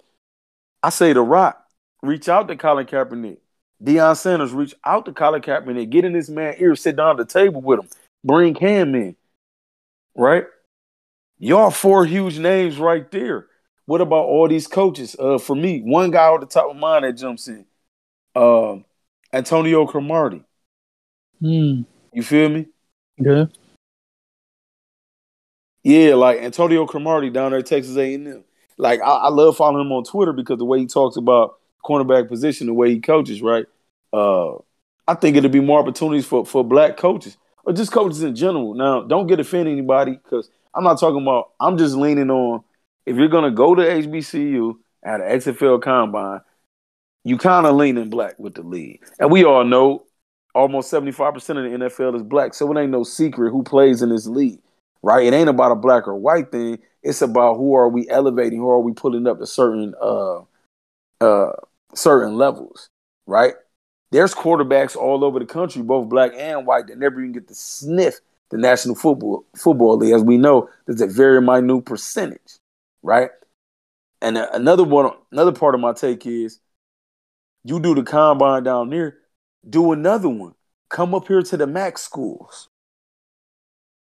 I 0.84 0.92
say 0.92 1.14
the 1.14 1.22
rock, 1.22 1.66
reach 2.04 2.30
out 2.30 2.48
to 2.48 2.56
Colin 2.56 2.86
Kaepernick. 2.86 3.38
Deion 3.84 4.16
Sanders, 4.16 4.52
reach 4.52 4.76
out 4.86 5.06
to 5.06 5.14
Colin 5.14 5.42
Kaepernick. 5.42 5.90
Get 5.90 6.06
in 6.06 6.14
this 6.14 6.30
man 6.30 6.54
ear, 6.60 6.76
sit 6.76 6.96
down 6.96 7.20
at 7.20 7.28
the 7.28 7.34
table 7.34 7.60
with 7.60 7.80
him. 7.80 7.90
Bring 8.24 8.54
Cam 8.54 8.94
in. 8.94 9.16
Right? 10.16 10.46
Y'all 11.40 11.72
four 11.72 12.06
huge 12.06 12.38
names 12.38 12.78
right 12.78 13.10
there. 13.10 13.48
what 13.86 14.00
about 14.00 14.26
all 14.26 14.48
these 14.48 14.68
coaches? 14.68 15.16
Uh, 15.18 15.40
for 15.40 15.56
me, 15.56 15.82
one 15.82 16.12
guy 16.12 16.26
off 16.26 16.40
the 16.40 16.46
top 16.46 16.70
of 16.70 16.78
mind 16.78 17.04
that 17.04 17.14
jumps 17.14 17.48
in, 17.48 17.66
uh, 18.36 18.76
Antonio 19.34 19.88
Cromartie. 19.88 20.44
Hmm. 21.42 21.82
You 22.14 22.22
feel 22.22 22.50
me? 22.50 22.68
Good. 23.20 23.58
Yeah, 25.84 26.16
like 26.16 26.40
Antonio 26.40 26.86
Cromartie 26.86 27.30
down 27.30 27.52
there 27.52 27.60
at 27.60 27.66
Texas 27.66 27.98
A&M. 27.98 28.44
Like 28.78 29.02
I, 29.02 29.06
I 29.06 29.30
love 29.30 29.58
following 29.58 29.86
him 29.86 29.92
on 29.92 30.04
Twitter 30.04 30.34
because 30.34 30.58
the 30.58 30.66
way 30.66 30.80
he 30.80 30.88
talks 30.88 31.18
about 31.18 31.60
cornerback 31.86 32.28
position, 32.28 32.68
the 32.68 32.74
way 32.74 32.90
he 32.90 33.00
coaches, 33.00 33.42
right? 33.42 33.66
Uh, 34.12 34.56
I 35.08 35.16
think 35.16 35.36
it'll 35.36 35.50
be 35.50 35.60
more 35.60 35.80
opportunities 35.80 36.26
for 36.26 36.46
for 36.46 36.64
black 36.64 36.98
coaches 36.98 37.38
or 37.66 37.74
just 37.74 37.92
coaches 37.92 38.24
in 38.24 38.36
general. 38.36 38.74
Now, 38.74 39.02
don't 39.02 39.28
get 39.28 39.40
offended 39.40 39.74
anybody 39.74 40.14
because 40.14 40.50
I'm 40.74 40.84
not 40.84 41.00
talking 41.00 41.22
about. 41.22 41.52
I'm 41.60 41.78
just 41.78 41.96
leaning 41.96 42.32
on 42.32 42.64
if 43.06 43.18
you're 43.18 43.28
gonna 43.28 43.52
go 43.52 43.76
to 43.76 43.82
HBCU 43.82 44.76
at 45.04 45.20
an 45.22 45.28
XFL 45.28 45.82
combine, 45.82 46.40
you 47.24 47.38
kind 47.38 47.66
of 47.66 47.76
leaning 47.76 48.10
black 48.10 48.38
with 48.40 48.56
the 48.56 48.64
lead, 48.64 49.00
and 49.20 49.32
we 49.32 49.44
all 49.44 49.64
know 49.64 50.06
almost 50.56 50.90
75 50.90 51.34
percent 51.34 51.60
of 51.60 51.66
the 51.66 51.78
NFL 51.78 52.16
is 52.16 52.24
black, 52.24 52.54
so 52.54 52.72
it 52.72 52.80
ain't 52.82 52.92
no 52.92 53.04
secret 53.04 53.52
who 53.52 53.64
plays 53.64 54.02
in 54.02 54.10
this 54.10 54.28
league, 54.28 54.60
right? 55.04 55.26
It 55.26 55.34
ain't 55.34 55.50
about 55.50 55.72
a 55.72 55.76
black 55.76 56.08
or 56.08 56.16
white 56.16 56.52
thing. 56.52 56.80
It's 57.04 57.22
about 57.22 57.58
who 57.58 57.76
are 57.76 57.90
we 57.90 58.10
elevating, 58.10 58.60
who 58.60 58.70
are 58.70 58.80
we 58.80 58.94
pulling 58.94 59.28
up 59.28 59.40
to 59.40 59.46
certain 59.46 59.94
uh 60.02 60.40
uh 61.22 61.52
certain 61.94 62.38
levels, 62.38 62.90
right? 63.28 63.54
There's 64.12 64.34
quarterbacks 64.34 64.96
all 64.96 65.24
over 65.24 65.40
the 65.40 65.46
country, 65.46 65.82
both 65.82 66.10
black 66.10 66.32
and 66.38 66.66
white, 66.66 66.88
that 66.88 66.98
never 66.98 67.20
even 67.20 67.34
get 67.34 67.48
to 67.48 67.56
sniff 67.56 68.16
the 68.52 68.58
National 68.58 68.96
Football 68.96 69.46
Football 69.56 69.98
League. 69.98 70.14
As 70.14 70.24
we 70.24 70.38
know, 70.38 70.70
there's 70.86 71.02
a 71.02 71.08
very 71.08 71.42
minute 71.42 71.86
percentage, 71.86 72.60
right? 73.02 73.32
And 74.22 74.38
another 74.38 74.84
one, 74.84 75.12
another 75.32 75.52
part 75.52 75.76
of 75.76 75.82
my 75.82 75.92
take 75.94 76.26
is, 76.26 76.60
you 77.66 77.80
do 77.80 77.96
the 77.96 78.04
combine 78.04 78.64
down 78.64 78.90
there, 78.90 79.18
do 79.70 79.92
another 79.92 80.30
one. 80.30 80.54
Come 80.90 81.14
up 81.16 81.28
here 81.28 81.42
to 81.42 81.58
the 81.58 81.68
MAC 81.68 81.98
schools, 81.98 82.70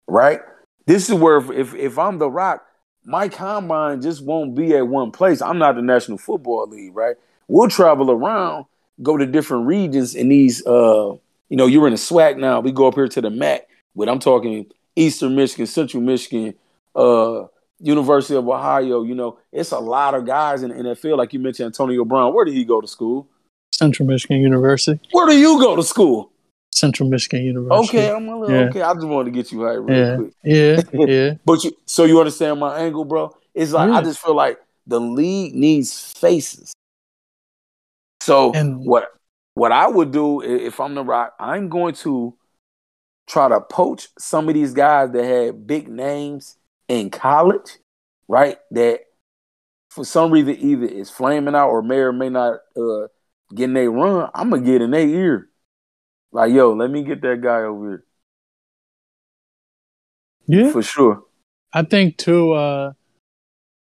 right? 0.07 0.41
This 0.87 1.09
is 1.09 1.15
where 1.15 1.39
if 1.39 1.51
if, 1.51 1.75
if 1.75 1.99
I'm 1.99 2.19
the 2.19 2.31
Rock, 2.31 2.65
my 3.05 3.29
combine 3.29 4.01
just 4.01 4.25
won't 4.25 4.55
be 4.55 4.75
at 4.75 4.87
one 4.87 5.11
place. 5.11 5.43
I'm 5.43 5.59
not 5.59 5.77
the 5.77 5.83
National 5.83 6.19
Football 6.19 6.69
League, 6.69 6.95
right? 6.95 7.17
We'll 7.49 7.69
travel 7.69 8.11
around, 8.11 8.67
go 9.03 9.17
to 9.17 9.27
different 9.27 9.67
regions 9.67 10.15
in 10.15 10.29
these. 10.29 10.67
Uh, 10.67 11.15
you 11.49 11.57
know, 11.57 11.67
you're 11.67 11.87
in 11.87 11.93
a 11.93 11.97
SWAC 11.97 12.39
now. 12.39 12.61
We 12.61 12.73
go 12.73 12.89
up 12.89 12.95
here 12.95 13.09
to 13.09 13.21
the 13.21 13.31
MAC, 13.31 13.69
but 13.95 14.09
I'm 14.09 14.19
talking 14.19 14.67
Eastern 14.97 15.37
Michigan, 15.37 15.67
Central 15.67 16.03
Michigan, 16.03 16.55
uh, 16.97 17.45
University 17.81 18.37
of 18.37 18.49
Ohio. 18.49 19.03
You 19.03 19.15
know, 19.15 19.39
it's 19.53 19.73
a 19.73 19.79
lot 19.79 20.15
of 20.15 20.25
guys 20.25 20.63
in 20.63 20.71
the 20.71 20.77
NFL. 20.77 21.19
Like 21.19 21.33
you 21.33 21.39
mentioned, 21.39 21.67
Antonio 21.67 22.05
Brown. 22.05 22.35
Where 22.35 22.45
did 22.45 22.55
he 22.55 22.65
go 22.65 22.81
to 22.81 22.89
school? 22.89 23.29
Central 23.73 24.07
Michigan 24.07 24.41
University. 24.41 25.01
Where 25.13 25.27
do 25.29 25.37
you 25.37 25.59
go 25.59 25.77
to 25.77 25.83
school? 25.83 26.31
Central 26.75 27.09
Michigan 27.09 27.45
University. 27.45 27.99
Okay, 27.99 28.11
I'm 28.11 28.29
a 28.29 28.37
little, 28.39 28.55
Yeah. 28.55 28.63
okay. 28.69 28.83
I 28.83 28.93
just 28.95 29.07
wanted 29.07 29.27
to 29.27 29.31
get 29.31 29.53
you 29.53 29.63
right 29.65 29.75
real 29.81 29.97
Yeah. 29.97 30.17
quick. 30.17 30.33
Yeah. 30.43 30.81
Yeah. 31.07 31.35
But 31.45 31.63
you, 31.65 31.73
so 31.87 32.05
you 32.05 32.19
understand 32.19 32.59
my 32.59 32.77
angle, 32.79 33.05
bro? 33.05 33.35
It's 33.55 33.73
like 33.73 33.91
I 33.91 34.03
just 34.03 34.19
feel 34.19 34.35
like 34.35 34.59
the 34.87 35.01
league 35.01 35.55
needs 35.55 36.13
faces. 36.13 36.73
So 38.23 38.53
And- 38.53 38.85
what 38.85 39.11
what 39.55 39.71
I 39.71 39.87
would 39.87 40.11
do 40.11 40.43
if 40.43 40.81
I'm 40.81 40.97
the 40.97 41.05
Rock, 41.05 41.35
I'm 41.39 41.69
going 41.69 41.95
to 41.97 42.35
try 43.29 43.49
to 43.49 43.61
poach 43.61 44.09
some 44.19 44.49
of 44.49 44.55
these 44.55 44.75
guys 44.75 45.13
that 45.13 45.25
had 45.25 45.65
big 45.67 45.89
names 45.89 46.57
in 46.89 47.09
college, 47.09 47.79
right? 48.27 48.59
That 48.73 49.03
for 49.91 50.05
some 50.05 50.33
reason 50.33 50.57
either 50.59 50.87
is 50.87 51.09
flaming 51.09 51.55
out 51.55 51.69
or 51.69 51.83
may 51.83 51.99
or 51.99 52.13
may 52.13 52.31
not 52.31 52.59
uh 52.77 53.07
getting 53.55 53.77
a 53.77 53.87
run. 53.89 54.29
I'm 54.35 54.51
gonna 54.51 54.63
get 54.63 54.83
in 54.83 54.91
their 54.91 55.07
ear. 55.07 55.49
Like, 56.35 56.53
yo, 56.53 56.73
let 56.73 56.91
me 56.91 57.05
get 57.05 57.23
that 57.23 57.41
guy 57.41 57.61
over 57.61 57.89
here. 57.91 58.05
Yeah. 60.47 60.73
For 60.73 60.83
sure. 60.83 61.23
I 61.73 61.85
think 61.85 62.19
too, 62.19 62.53
uh, 62.53 62.93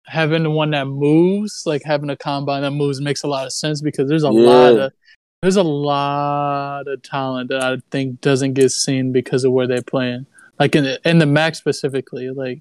having 0.05 0.43
the 0.43 0.51
one 0.51 0.71
that 0.73 0.87
moves, 0.87 1.63
like 1.65 1.83
having 1.83 2.11
a 2.11 2.17
combine 2.17 2.61
that 2.63 2.73
moves, 2.73 3.01
makes 3.01 3.23
a 3.23 3.27
lot 3.27 3.47
of 3.47 3.53
sense 3.55 3.81
because 3.81 4.07
there's 4.09 4.23
a 4.23 4.31
Yeah. 4.31 4.41
lot 4.49 4.77
of 4.77 4.93
there's 5.41 5.57
a 5.57 5.63
lot 5.63 6.87
of 6.87 7.03
talent 7.03 7.49
that 7.49 7.63
I 7.63 7.79
think 7.91 8.21
doesn't 8.21 8.53
get 8.53 8.71
seen 8.71 9.11
because 9.13 9.43
of 9.45 9.53
where 9.53 9.67
they're 9.67 9.83
playing. 9.83 10.27
Like 10.61 10.77
in 10.77 10.85
the, 10.85 11.09
in 11.09 11.19
the 11.19 11.27
MAC 11.27 11.57
specifically, 11.57 12.31
like 12.31 12.61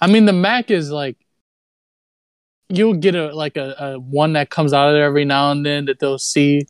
I 0.00 0.06
mean 0.08 0.26
the 0.26 0.32
MAC 0.34 0.70
is 0.70 0.90
like 0.90 1.16
you'll 2.68 2.94
get 2.94 3.14
a 3.14 3.34
like 3.34 3.56
a, 3.56 3.74
a 3.78 3.98
one 3.98 4.34
that 4.34 4.50
comes 4.50 4.74
out 4.74 4.88
of 4.88 4.94
there 4.94 5.04
every 5.04 5.24
now 5.24 5.50
and 5.52 5.64
then 5.64 5.86
that 5.86 6.00
they'll 6.00 6.18
see. 6.18 6.66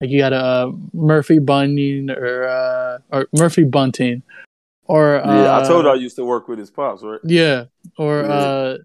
Like 0.00 0.10
you 0.10 0.18
got 0.18 0.32
a 0.32 0.36
uh, 0.36 0.72
Murphy 0.94 1.38
Bunting 1.38 2.10
or 2.10 2.44
uh, 2.48 2.98
or 3.12 3.26
Murphy 3.32 3.64
Bunting 3.64 4.22
or 4.84 5.16
Yeah, 5.16 5.56
I 5.58 5.66
told 5.68 5.84
uh, 5.84 5.90
you 5.90 5.94
I 5.98 6.00
used 6.00 6.16
to 6.16 6.24
work 6.24 6.48
with 6.48 6.58
his 6.58 6.70
pops, 6.70 7.02
right? 7.02 7.20
yeah, 7.22 7.64
or 7.98 8.20
Yeah. 8.22 8.26
uh 8.32 8.76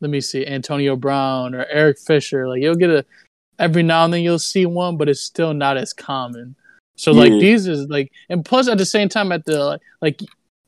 let 0.00 0.10
me 0.10 0.20
see, 0.20 0.44
Antonio 0.44 0.96
Brown 0.96 1.54
or 1.54 1.64
Eric 1.66 1.96
Fisher. 1.98 2.48
Like 2.48 2.60
you'll 2.60 2.74
get 2.74 2.90
a 2.90 3.04
every 3.58 3.82
now 3.84 4.04
and 4.04 4.12
then 4.12 4.22
you'll 4.22 4.38
see 4.38 4.66
one, 4.66 4.96
but 4.96 5.08
it's 5.08 5.20
still 5.20 5.54
not 5.54 5.76
as 5.76 5.92
common. 5.92 6.56
So 6.96 7.12
like 7.12 7.32
Yeah. 7.32 7.38
these 7.38 7.66
is 7.68 7.86
like 7.88 8.10
and 8.30 8.44
plus 8.44 8.66
at 8.66 8.78
the 8.78 8.86
same 8.86 9.08
time 9.10 9.30
at 9.30 9.44
the 9.44 9.78
like 10.00 10.20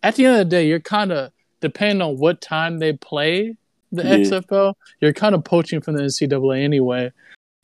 at 0.02 0.16
the 0.16 0.26
end 0.26 0.34
of 0.34 0.38
the 0.46 0.50
day, 0.56 0.68
you're 0.68 0.80
kinda 0.80 1.32
depending 1.60 2.02
on 2.02 2.18
what 2.18 2.42
time 2.42 2.78
they 2.78 2.92
play 2.92 3.56
the 3.90 4.02
Yeah. 4.04 4.16
XFL, 4.18 4.74
you're 5.00 5.14
kind 5.14 5.34
of 5.34 5.44
poaching 5.44 5.80
from 5.80 5.96
the 5.96 6.02
NCAA 6.02 6.62
anyway. 6.62 7.10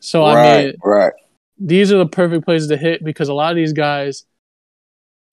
So 0.00 0.25
I 0.25 0.40
mean 0.42 0.73
right. 0.82 1.12
These 1.60 1.92
are 1.92 1.98
the 1.98 2.06
perfect 2.06 2.44
places 2.44 2.68
to 2.68 2.76
hit 2.76 3.04
because 3.04 3.28
a 3.28 3.34
lot 3.34 3.50
of 3.50 3.56
these 3.56 3.74
guys, 3.74 4.24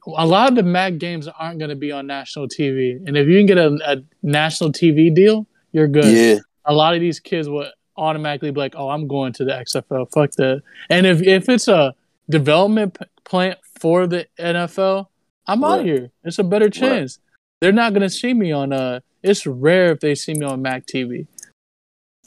a 0.06 0.26
lot 0.28 0.50
of 0.50 0.56
the 0.56 0.64
MAC 0.64 0.98
games 0.98 1.28
aren't 1.28 1.58
going 1.58 1.70
to 1.70 1.76
be 1.76 1.92
on 1.92 2.06
national 2.06 2.48
TV. 2.48 3.02
And 3.08 3.18
if 3.18 3.28
you 3.28 3.40
can 3.40 3.46
get 3.46 3.58
a, 3.58 3.78
a 3.86 3.98
national 4.22 4.72
TV 4.74 5.14
deal, 5.14 5.48
you're 5.72 5.88
good. 5.88 6.14
Yeah, 6.14 6.40
A 6.66 6.74
lot 6.74 6.94
of 6.96 7.02
these 7.02 7.20
kids 7.20 7.48
will 7.50 7.70
automatically 7.96 8.52
be 8.52 8.60
like, 8.60 8.76
"Oh, 8.76 8.90
I'm 8.90 9.08
going 9.08 9.34
to 9.34 9.46
the 9.46 9.52
XFL. 9.52 10.12
Fuck 10.14 10.32
that." 10.32 10.62
And 10.90 11.06
if 11.06 11.22
if 11.22 11.50
it's 11.50 11.68
a 11.68 11.96
development 12.30 13.00
p- 13.00 13.06
plant 13.24 13.58
for 13.80 14.06
the 14.08 14.28
NFL, 14.40 15.08
I'm 15.48 15.64
out 15.64 15.84
here. 15.86 16.12
It's 16.24 16.40
a 16.40 16.44
better 16.44 16.70
chance. 16.70 17.20
They're 17.62 17.72
not 17.72 17.94
going 17.94 18.04
to 18.04 18.10
see 18.10 18.34
me 18.34 18.52
on 18.52 18.72
uh 18.74 19.00
It's 19.24 19.46
rare 19.48 19.92
if 19.94 20.00
they 20.00 20.16
see 20.16 20.34
me 20.34 20.46
on 20.46 20.62
MAC 20.62 20.86
TV. 20.86 21.28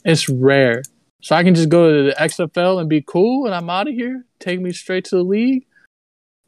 It's 0.03 0.27
rare. 0.27 0.81
So 1.21 1.35
I 1.35 1.43
can 1.43 1.53
just 1.53 1.69
go 1.69 1.89
to 1.91 2.03
the 2.03 2.15
XFL 2.19 2.79
and 2.79 2.89
be 2.89 3.01
cool, 3.01 3.45
and 3.45 3.53
I'm 3.53 3.69
out 3.69 3.87
of 3.87 3.93
here. 3.93 4.25
Take 4.39 4.59
me 4.59 4.71
straight 4.71 5.05
to 5.05 5.17
the 5.17 5.23
league, 5.23 5.65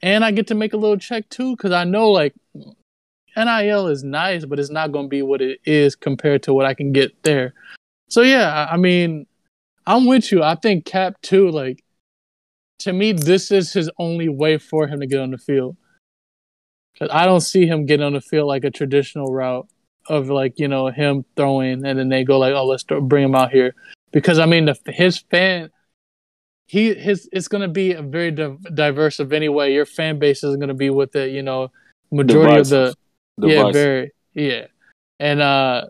and 0.01 0.25
I 0.25 0.31
get 0.31 0.47
to 0.47 0.55
make 0.55 0.73
a 0.73 0.77
little 0.77 0.97
check 0.97 1.29
too, 1.29 1.55
because 1.55 1.71
I 1.71 1.83
know 1.83 2.09
like 2.09 2.33
NIL 3.37 3.87
is 3.87 4.03
nice, 4.03 4.45
but 4.45 4.59
it's 4.59 4.71
not 4.71 4.91
going 4.91 5.05
to 5.05 5.09
be 5.09 5.21
what 5.21 5.41
it 5.41 5.59
is 5.65 5.95
compared 5.95 6.43
to 6.43 6.53
what 6.53 6.65
I 6.65 6.73
can 6.73 6.91
get 6.91 7.21
there. 7.23 7.53
So 8.09 8.21
yeah, 8.21 8.67
I- 8.69 8.77
mean, 8.77 9.25
I'm 9.85 10.05
with 10.05 10.31
you. 10.31 10.43
I 10.43 10.55
think 10.55 10.85
Kap 10.85 11.21
too. 11.21 11.49
Like 11.49 11.83
to 12.79 12.93
me, 12.93 13.11
this 13.11 13.51
is 13.51 13.73
his 13.73 13.89
only 13.99 14.29
way 14.29 14.57
for 14.57 14.87
him 14.87 14.99
to 15.01 15.07
get 15.07 15.19
on 15.19 15.31
the 15.31 15.37
field. 15.37 15.77
'Cause 16.97 17.09
I 17.11 17.25
don't 17.25 17.41
see 17.41 17.65
him 17.65 17.85
getting 17.85 18.05
on 18.05 18.13
the 18.13 18.21
field 18.21 18.47
like 18.47 18.63
a 18.63 18.69
traditional 18.71 19.33
route 19.33 19.67
of 20.09 20.29
like 20.29 20.59
you 20.59 20.67
know 20.67 20.87
him 20.87 21.25
throwing 21.35 21.85
and 21.85 21.97
then 21.97 22.09
they 22.09 22.23
go 22.23 22.37
like 22.37 22.53
oh 22.53 22.65
let's 22.65 22.83
bring 22.83 23.23
him 23.23 23.33
out 23.35 23.51
here 23.51 23.73
because 24.13 24.39
I 24.39 24.45
mean 24.45 24.65
the, 24.65 24.77
his 24.85 25.17
fan 25.17 25.69
he 26.67 26.93
his 26.93 27.27
it's 27.33 27.49
gonna 27.49 27.67
be 27.67 27.91
a 27.91 28.01
very 28.01 28.31
di- 28.31 28.55
diverse 28.73 29.19
of 29.19 29.33
anyway 29.33 29.73
your 29.73 29.85
fan 29.85 30.19
base 30.19 30.43
is 30.43 30.55
gonna 30.55 30.73
be 30.73 30.89
with 30.89 31.11
the 31.11 31.27
you 31.27 31.43
know 31.43 31.71
majority 32.11 32.59
of 32.59 32.69
the 32.69 32.95
yeah 33.39 33.71
very 33.71 34.11
yeah. 34.33 34.67
And 35.19 35.41
uh 35.41 35.87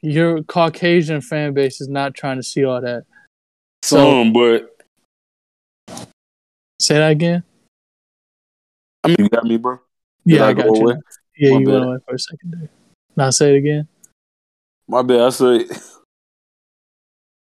your 0.00 0.42
Caucasian 0.42 1.20
fan 1.20 1.54
base 1.54 1.80
is 1.80 1.88
not 1.88 2.14
trying 2.14 2.36
to 2.36 2.42
see 2.42 2.64
all 2.64 2.80
that. 2.80 3.04
So 3.82 3.96
Some, 3.96 4.32
but 4.32 4.76
say 6.80 6.96
that 6.96 7.10
again? 7.10 7.42
I 9.04 9.08
mean, 9.08 9.16
you 9.18 9.28
got 9.28 9.44
me, 9.44 9.56
bro. 9.56 9.80
Did 10.26 10.36
yeah 10.36 10.44
I, 10.44 10.48
I 10.48 10.52
got 10.52 10.66
go 10.66 10.74
you. 10.74 10.80
away? 10.82 10.94
yeah 11.36 11.52
My 11.52 11.60
you 11.60 11.70
went 11.70 11.84
away 11.84 11.96
for 12.06 12.14
a 12.14 12.18
second 12.18 12.54
there. 12.58 12.70
Now 13.16 13.30
say 13.30 13.54
it 13.54 13.58
again. 13.58 13.88
My 14.86 15.02
bad. 15.02 15.20
I 15.20 15.30
said, 15.30 15.66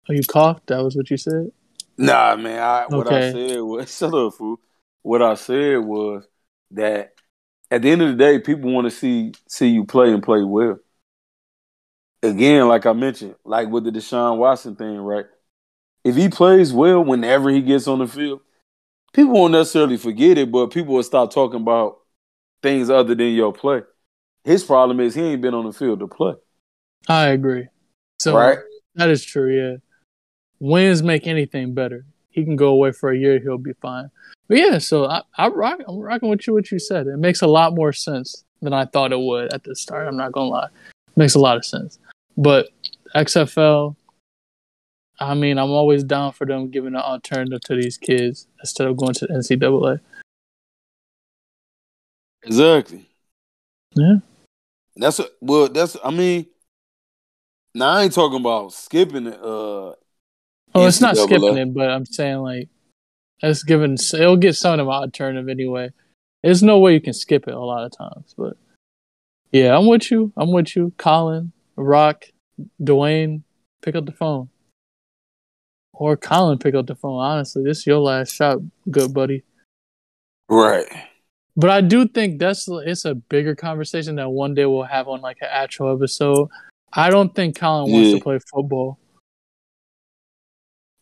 oh 0.09 0.13
you 0.13 0.23
coughed 0.23 0.67
that 0.67 0.83
was 0.83 0.97
what 0.97 1.11
you 1.11 1.17
said 1.17 1.51
nah, 1.97 2.37
man. 2.37 2.61
I, 2.61 2.87
What 2.89 3.09
I 3.09 3.33
said 3.33 3.61
was, 3.61 3.97
shut 3.97 4.15
up, 4.15 4.35
fool. 4.35 4.61
What 5.03 5.23
I 5.23 5.35
said 5.35 5.79
was 5.79 6.27
that 6.73 7.13
at 7.71 7.83
the 7.83 7.91
end 7.91 8.03
of 8.03 8.09
the 8.11 8.17
day, 8.17 8.39
people 8.39 8.73
want 8.73 8.87
to 8.87 8.91
see 8.91 9.33
see 9.49 9.69
you 9.69 9.85
play 9.85 10.13
and 10.13 10.23
play 10.23 10.43
well. 10.43 10.79
Again, 12.23 12.69
like 12.69 12.87
I 12.87 12.93
mentioned, 12.93 13.35
like 13.45 13.69
with 13.69 13.85
the 13.85 13.91
Deshaun 13.91 14.37
Watson 14.39 14.77
thing, 14.77 14.99
right? 14.99 15.27
If 16.05 16.15
he 16.15 16.29
plays 16.29 16.73
well 16.73 17.03
whenever 17.05 17.51
he 17.51 17.63
gets 17.63 17.89
on 17.89 17.99
the 17.99 18.07
field, 18.07 18.41
people 19.13 19.33
won't 19.33 19.53
necessarily 19.53 19.97
forget 19.97 20.39
it, 20.39 20.53
but 20.53 20.69
people 20.69 20.95
will 20.95 21.03
stop 21.03 21.33
talking 21.33 21.61
about 21.61 21.99
things 22.63 22.91
other 22.91 23.15
than 23.15 23.33
your 23.33 23.53
play. 23.53 23.83
His 24.45 24.63
problem 24.65 25.01
is 25.01 25.15
he 25.15 25.23
ain't 25.23 25.43
been 25.43 25.55
on 25.55 25.67
the 25.67 25.73
field 25.73 26.01
to 26.01 26.09
play. 26.09 26.35
I 27.09 27.29
agree 27.29 27.67
so 28.21 28.37
Right. 28.37 28.59
That 28.95 29.09
is 29.09 29.25
true. 29.25 29.51
Yeah, 29.51 29.77
wins 30.63 31.03
make 31.03 31.27
anything 31.27 31.75
better. 31.75 32.05
He 32.31 32.45
can 32.45 32.57
go 32.57 32.69
away 32.69 32.93
for 32.93 33.11
a 33.11 33.19
year; 33.19 33.39
he'll 33.41 33.59
be 33.59 33.75
fine. 33.75 34.11
But 34.49 34.59
yeah, 34.59 34.79
so 34.79 35.07
I, 35.07 35.23
I 35.37 35.49
rock, 35.49 35.81
I'm 35.87 35.99
rocking 35.99 36.29
with 36.31 36.47
you. 36.47 36.55
What 36.55 36.71
you 36.71 36.79
said, 36.79 37.07
it 37.09 37.19
makes 37.19 37.43
a 37.43 37.47
lot 37.47 37.75
more 37.75 37.93
sense 37.93 38.45
than 38.63 38.73
I 38.73 38.87
thought 38.87 39.13
it 39.13 39.21
would 39.21 39.53
at 39.53 39.65
the 39.65 39.75
start. 39.75 40.07
I'm 40.07 40.17
not 40.17 40.33
gonna 40.33 40.49
lie, 40.49 40.67
it 40.67 41.17
makes 41.17 41.35
a 41.35 41.41
lot 41.41 41.57
of 41.57 41.65
sense. 41.65 41.99
But 42.37 42.69
XFL, 43.15 43.97
I 45.19 45.35
mean, 45.35 45.59
I'm 45.59 45.71
always 45.71 46.05
down 46.05 46.33
for 46.33 46.47
them 46.47 46.71
giving 46.71 46.95
an 46.95 47.03
alternative 47.03 47.61
to 47.63 47.77
these 47.77 47.99
kids 47.99 48.47
instead 48.61 48.87
of 48.87 48.97
going 48.97 49.15
to 49.15 49.27
the 49.27 49.35
NCAA. 49.35 50.01
Exactly. 52.45 53.09
Yeah. 53.95 54.17
That's 54.97 55.19
a, 55.19 55.27
well. 55.41 55.69
That's 55.69 55.97
I 56.03 56.11
mean. 56.11 56.47
Now 57.75 57.89
I 57.89 58.03
ain't 58.03 58.13
talking 58.13 58.39
about 58.39 58.75
skipping 58.75 59.27
it. 59.27 59.41
Uh, 59.43 59.95
oh, 60.75 60.87
it's 60.87 61.01
not 61.01 61.17
skipping 61.17 61.57
it, 61.57 61.75
but 61.75 61.91
I'm 61.91 62.07
saying 62.07 62.39
like 62.39 62.69
it's 63.43 63.63
given. 63.63 63.95
It'll 63.95 64.37
get 64.37 64.57
some 64.57 64.73
of 64.73 64.79
them 64.79 64.89
alternative 64.89 65.49
anyway. 65.49 65.91
There's 66.43 66.63
no 66.63 66.79
way 66.79 66.95
you 66.95 67.01
can 67.01 67.13
skip 67.13 67.47
it 67.47 67.55
a 67.55 67.61
lot 67.61 67.85
of 67.85 67.97
times, 67.97 68.35
but 68.37 68.57
yeah, 69.53 69.77
I'm 69.77 69.87
with 69.87 70.11
you. 70.11 70.33
I'm 70.37 70.51
with 70.53 70.75
you, 70.75 70.93
Colin, 70.97 71.53
Rock, 71.77 72.25
Dwayne. 72.81 73.43
Pick 73.83 73.97
up 73.97 74.07
the 74.07 74.13
phone, 74.13 74.49
or 75.93 76.17
Colin, 76.17 76.59
pick 76.59 76.75
up 76.75 76.87
the 76.87 76.95
phone. 76.95 77.21
Honestly, 77.21 77.65
this 77.65 77.79
is 77.79 77.87
your 77.87 77.99
last 77.99 78.35
shot, 78.35 78.59
good 78.91 79.13
buddy. 79.13 79.43
Right. 80.49 80.87
But 81.57 81.71
I 81.71 81.81
do 81.81 82.09
think 82.09 82.39
that's 82.39 82.67
it's 82.69 83.05
a 83.05 83.15
bigger 83.15 83.55
conversation 83.55 84.17
that 84.17 84.31
one 84.31 84.55
day 84.55 84.67
we'll 84.67 84.85
have 84.85 85.09
on 85.09 85.21
like 85.21 85.39
an 85.43 85.49
actual 85.51 85.95
episode. 85.95 86.49
I 86.93 87.11
don't 87.11 87.35
think 87.35 87.59
Colin 87.59 87.93
wants 87.93 88.09
yeah. 88.09 88.17
to 88.17 88.23
play 88.23 88.39
football. 88.51 88.99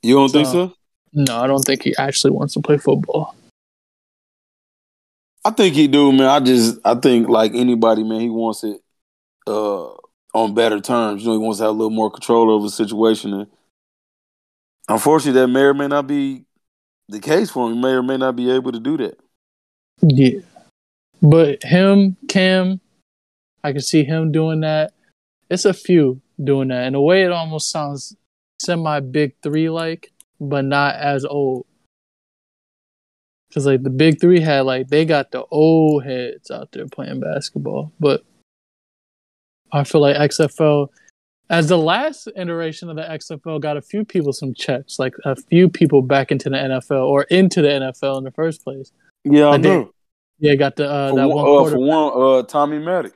You 0.02 0.14
don't 0.14 0.28
so, 0.28 0.33
think 0.33 0.49
so? 0.49 0.75
No, 1.12 1.40
I 1.40 1.47
don't 1.47 1.64
think 1.64 1.83
he 1.83 1.95
actually 1.97 2.30
wants 2.30 2.54
to 2.54 2.61
play 2.61 2.78
football. 2.78 3.35
I 5.45 5.50
think 5.50 5.75
he 5.75 5.88
do, 5.88 6.12
man. 6.12 6.28
I 6.28 6.40
just 6.40 6.78
I 6.85 6.95
think 6.95 7.28
like 7.28 7.54
anybody, 7.54 8.04
man, 8.04 8.21
he 8.21 8.30
wants 8.30 8.62
it 8.64 8.80
uh 9.47 9.88
on 10.35 10.54
better 10.54 10.80
terms. 10.80 11.23
You 11.23 11.28
know, 11.28 11.38
he 11.38 11.45
wants 11.45 11.59
to 11.59 11.64
have 11.64 11.71
a 11.71 11.76
little 11.76 11.90
more 11.90 12.11
control 12.11 12.50
over 12.50 12.66
the 12.66 12.71
situation. 12.71 13.33
And 13.33 13.47
unfortunately, 14.88 15.40
that 15.40 15.49
may 15.49 15.62
or 15.62 15.75
may 15.75 15.88
not 15.88 16.07
be 16.07 16.45
the 17.09 17.21
case 17.21 17.50
for 17.50 17.69
him. 17.69 17.76
He 17.76 17.80
may 17.80 17.92
or 17.92 18.02
may 18.02 18.16
not 18.16 18.37
be 18.37 18.50
able 18.50 18.73
to 18.73 18.80
do 18.80 18.97
that. 18.99 19.19
Yeah. 20.02 20.40
But 21.23 21.62
him, 21.62 22.16
Cam, 22.28 22.80
I 23.62 23.73
can 23.73 23.83
see 23.83 24.04
him 24.04 24.33
doing 24.33 24.61
that. 24.61 24.92
It's 25.50 25.64
a 25.64 25.75
few 25.75 26.21
doing 26.42 26.69
that. 26.69 26.87
In 26.87 26.95
a 26.95 27.02
way, 27.02 27.25
it 27.25 27.33
almost 27.33 27.71
sounds 27.71 28.16
semi 28.61 29.00
big 29.00 29.35
three 29.43 29.71
like, 29.71 30.12
but 30.40 30.64
not 30.64 30.97
as 30.97 31.25
old. 31.25 31.67
Cause 33.52 33.67
like 33.67 33.83
the 33.83 33.90
big 33.90 34.21
three 34.21 34.40
had 34.40 34.61
like 34.61 34.88
they 34.88 35.05
got 35.05 35.33
the 35.33 35.45
old 35.50 36.05
heads 36.05 36.52
out 36.52 36.71
there 36.71 36.87
playing 36.87 37.19
basketball, 37.19 37.93
but 37.99 38.23
I 39.73 39.83
feel 39.83 40.00
like 40.00 40.17
XFL, 40.17 40.88
as 41.49 41.69
the 41.69 41.79
last 41.79 42.29
iteration 42.37 42.90
of 42.90 42.97
the 42.97 43.02
XFL, 43.02 43.61
got 43.61 43.76
a 43.76 43.83
few 43.83 44.05
people 44.05 44.33
some 44.33 44.55
checks, 44.55 45.00
like 45.00 45.14
a 45.25 45.35
few 45.35 45.69
people 45.69 46.00
back 46.00 46.31
into 46.31 46.49
the 46.49 46.57
NFL 46.57 47.09
or 47.09 47.25
into 47.25 47.61
the 47.61 47.69
NFL 47.69 48.19
in 48.19 48.25
the 48.25 48.31
first 48.31 48.62
place. 48.62 48.93
Yeah, 49.25 49.47
I, 49.47 49.55
I 49.55 49.57
know. 49.57 49.93
Yeah, 50.38 50.55
got 50.55 50.76
the 50.76 50.88
uh, 50.88 51.14
that 51.14 51.29
one, 51.29 51.45
one 51.45 51.67
uh, 51.67 51.71
for 51.71 51.79
one. 51.79 52.38
Uh, 52.38 52.43
Tommy 52.45 52.79
Maddox. 52.79 53.14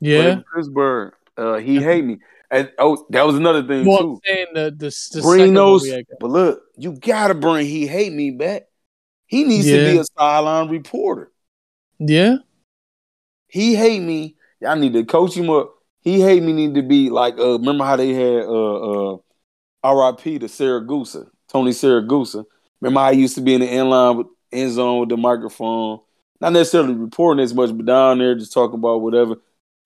Yeah, 0.00 0.40
Pittsburgh. 0.54 1.14
Uh, 1.36 1.56
he 1.58 1.80
hate 1.80 2.04
me. 2.04 2.18
And 2.50 2.70
oh, 2.78 3.04
that 3.10 3.26
was 3.26 3.36
another 3.36 3.66
thing 3.66 3.86
well, 3.86 3.98
too. 3.98 4.20
saying 4.24 4.46
the, 4.54 4.70
the, 4.70 5.08
the 5.12 5.22
bring 5.22 5.54
those, 5.54 5.90
but 6.20 6.30
look, 6.30 6.62
you 6.76 6.92
gotta 6.92 7.34
bring 7.34 7.66
he 7.66 7.86
hate 7.86 8.12
me 8.12 8.30
back. 8.30 8.64
He 9.26 9.44
needs 9.44 9.66
yeah. 9.66 9.78
to 9.78 9.92
be 9.92 9.98
a 9.98 10.04
sideline 10.16 10.68
reporter. 10.68 11.32
Yeah, 11.98 12.36
he 13.48 13.74
hate 13.74 14.00
me. 14.00 14.36
I 14.66 14.76
need 14.76 14.92
to 14.92 15.04
coach 15.04 15.36
him 15.36 15.50
up. 15.50 15.74
He 16.02 16.20
hate 16.20 16.42
me. 16.42 16.52
Need 16.52 16.74
to 16.76 16.82
be 16.82 17.10
like. 17.10 17.36
Uh, 17.38 17.58
remember 17.58 17.84
how 17.84 17.96
they 17.96 18.14
had 18.14 18.44
uh 18.44 19.14
uh, 19.14 19.16
R.I.P. 19.82 20.38
to 20.38 20.46
Siragusa, 20.46 21.28
Tony 21.48 21.72
Siragusa. 21.72 22.44
Remember 22.80 23.00
how 23.00 23.06
I 23.06 23.12
used 23.12 23.34
to 23.34 23.40
be 23.40 23.54
in 23.54 23.60
the 23.60 23.68
end 23.68 23.90
line 23.90 24.18
with 24.18 24.26
end 24.52 24.72
zone 24.72 25.00
with 25.00 25.08
the 25.08 25.16
microphone, 25.16 25.98
not 26.40 26.52
necessarily 26.52 26.94
reporting 26.94 27.42
as 27.42 27.52
much, 27.52 27.76
but 27.76 27.86
down 27.86 28.18
there 28.18 28.36
just 28.36 28.52
talking 28.52 28.78
about 28.78 29.02
whatever. 29.02 29.36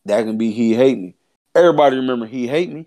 That 0.05 0.25
can 0.25 0.37
be 0.37 0.51
he 0.51 0.75
hate 0.75 0.99
me. 0.99 1.17
Everybody 1.55 1.97
remember 1.97 2.27
he 2.27 2.47
hate 2.47 2.73
me. 2.73 2.87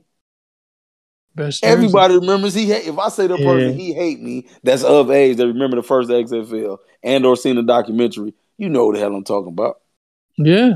Best 1.36 1.63
Everybody 1.63 2.15
remembers 2.15 2.54
he 2.54 2.65
hate. 2.65 2.88
If 2.88 2.97
I 2.97 3.10
say 3.10 3.28
the 3.28 3.38
yeah. 3.38 3.45
person 3.45 3.80
he 3.80 3.93
hate 3.93 4.21
me, 4.21 4.47
that's 4.62 4.84
of 4.84 5.10
age 5.10 5.38
that 5.38 5.47
remember 5.47 5.78
the 5.78 5.84
first 5.84 6.10
XFL 6.10 6.78
and 7.02 7.26
or 7.26 7.36
seen 7.36 7.56
the 7.56 7.63
documentary. 7.63 8.34
You 8.58 8.69
know 8.69 8.86
what 8.86 8.95
the 8.95 8.99
hell 8.99 9.15
I'm 9.15 9.23
talking 9.23 9.52
about. 9.52 9.82
Yeah. 10.38 10.73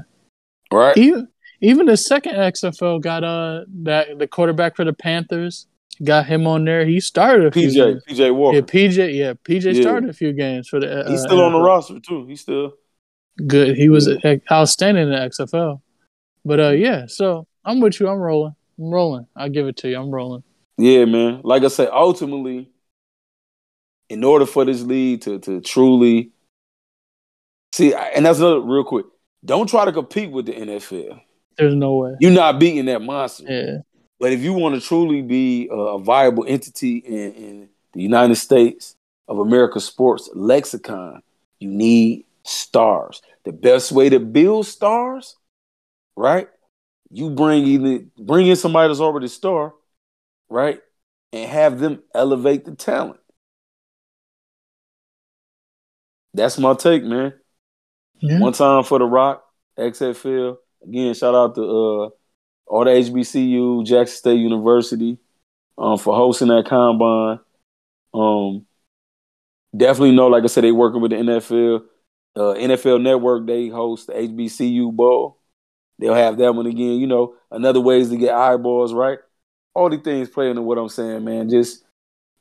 Right. 0.71 0.97
Even 0.97 1.27
even 1.61 1.85
the 1.85 1.97
second 1.97 2.35
XFL 2.35 3.01
got 3.01 3.23
uh 3.23 3.61
that 3.83 4.17
the 4.17 4.27
quarterback 4.27 4.75
for 4.75 4.83
the 4.83 4.93
Panthers 4.93 5.67
got 6.03 6.25
him 6.25 6.47
on 6.47 6.65
there. 6.65 6.85
He 6.85 6.99
started 6.99 7.45
a 7.45 7.51
PJ, 7.51 8.03
few 8.05 8.15
PJ 8.15 8.35
Walker. 8.35 8.57
Yeah, 8.57 8.61
PJ. 8.61 9.15
Yeah, 9.15 9.33
PJ 9.33 9.75
yeah. 9.75 9.81
started 9.81 10.09
a 10.09 10.13
few 10.13 10.33
games 10.33 10.67
for 10.67 10.79
the. 10.79 11.05
Uh, 11.05 11.09
He's 11.09 11.21
still 11.21 11.41
on 11.41 11.53
the 11.53 11.59
roster 11.59 11.99
too. 11.99 12.25
He's 12.25 12.41
still 12.41 12.73
good. 13.45 13.75
He 13.75 13.89
was 13.89 14.09
yeah. 14.23 14.35
outstanding 14.51 15.03
in 15.03 15.09
the 15.11 15.17
XFL. 15.17 15.81
But 16.45 16.59
uh, 16.59 16.69
yeah. 16.69 17.05
So 17.07 17.46
I'm 17.67 17.81
with 17.81 17.99
you. 17.99 18.07
I'm 18.07 18.17
rolling. 18.17 18.55
I'm 18.79 18.89
rolling. 18.89 19.27
I'll 19.35 19.49
give 19.49 19.67
it 19.67 19.75
to 19.77 19.89
you. 19.89 19.99
I'm 19.99 20.09
rolling. 20.09 20.43
Yeah, 20.77 21.03
man. 21.03 21.41
Like 21.43 21.63
I 21.63 21.67
said, 21.67 21.89
ultimately, 21.91 22.71
in 24.09 24.23
order 24.23 24.45
for 24.45 24.63
this 24.63 24.81
league 24.81 25.21
to 25.21 25.39
to 25.39 25.59
truly 25.59 26.31
see, 27.73 27.93
and 27.93 28.25
that's 28.25 28.39
another 28.39 28.61
real 28.61 28.85
quick. 28.85 29.05
Don't 29.43 29.69
try 29.69 29.85
to 29.85 29.91
compete 29.91 30.31
with 30.31 30.45
the 30.45 30.53
NFL. 30.53 31.21
There's 31.57 31.75
no 31.75 31.95
way. 31.95 32.15
You're 32.19 32.31
not 32.31 32.59
beating 32.59 32.85
that 32.85 33.01
monster. 33.01 33.43
Yeah. 33.47 33.77
But 34.19 34.31
if 34.31 34.41
you 34.41 34.53
want 34.53 34.75
to 34.75 34.81
truly 34.81 35.21
be 35.21 35.67
a, 35.69 35.99
viable 35.99 36.45
entity 36.47 36.97
in, 36.97 37.33
in 37.33 37.69
the 37.93 38.01
United 38.01 38.35
States 38.35 38.95
of 39.27 39.39
America 39.39 39.79
sports 39.79 40.29
lexicon, 40.33 41.21
you 41.59 41.69
need 41.69 42.25
stars. 42.43 43.21
The 43.43 43.51
best 43.51 43.91
way 43.91 44.09
to 44.09 44.19
build 44.19 44.65
stars, 44.65 45.35
right? 46.15 46.47
You 47.09 47.29
bring 47.29 47.65
either 47.65 48.05
bring 48.17 48.47
in 48.47 48.55
somebody 48.55 48.89
that's 48.89 48.99
already 48.99 49.27
a 49.27 49.29
star, 49.29 49.73
right? 50.49 50.81
And 51.33 51.49
have 51.49 51.79
them 51.79 52.03
elevate 52.15 52.65
the 52.65 52.75
talent. 52.75 53.19
That's 56.33 56.57
my 56.57 56.73
take, 56.73 57.03
man. 57.03 57.33
Yeah. 58.21 58.39
One 58.39 58.53
time 58.53 58.83
for 58.83 58.99
the 58.99 59.05
Rock, 59.05 59.43
XFL. 59.77 60.57
Again, 60.83 61.13
shout 61.13 61.35
out 61.35 61.55
to 61.55 61.61
uh 61.63 62.09
all 62.67 62.85
the 62.85 62.91
HBCU, 62.91 63.83
Jackson 63.85 64.17
State 64.17 64.39
University, 64.39 65.19
um, 65.77 65.97
for 65.97 66.15
hosting 66.15 66.49
that 66.49 66.65
combine. 66.67 67.39
Um, 68.13 68.65
definitely 69.75 70.15
know, 70.15 70.27
like 70.27 70.43
I 70.43 70.47
said, 70.47 70.63
they 70.63 70.71
working 70.71 71.01
with 71.01 71.11
the 71.11 71.17
NFL. 71.17 71.83
Uh, 72.35 72.53
NFL 72.53 72.99
Network, 72.99 73.47
they 73.47 73.67
host 73.67 74.07
the 74.07 74.17
HBCU 74.17 74.91
Bowl. 74.91 75.36
They'll 75.99 76.13
have 76.13 76.37
that 76.37 76.53
one 76.53 76.67
again. 76.67 76.99
You 76.99 77.07
know, 77.07 77.35
another 77.51 77.81
ways 77.81 78.09
to 78.09 78.17
get 78.17 78.33
eyeballs, 78.33 78.93
right? 78.93 79.19
All 79.73 79.89
these 79.89 80.01
things 80.01 80.29
playing 80.29 80.51
into 80.51 80.61
what 80.61 80.77
I'm 80.77 80.89
saying, 80.89 81.23
man. 81.23 81.49
Just 81.49 81.83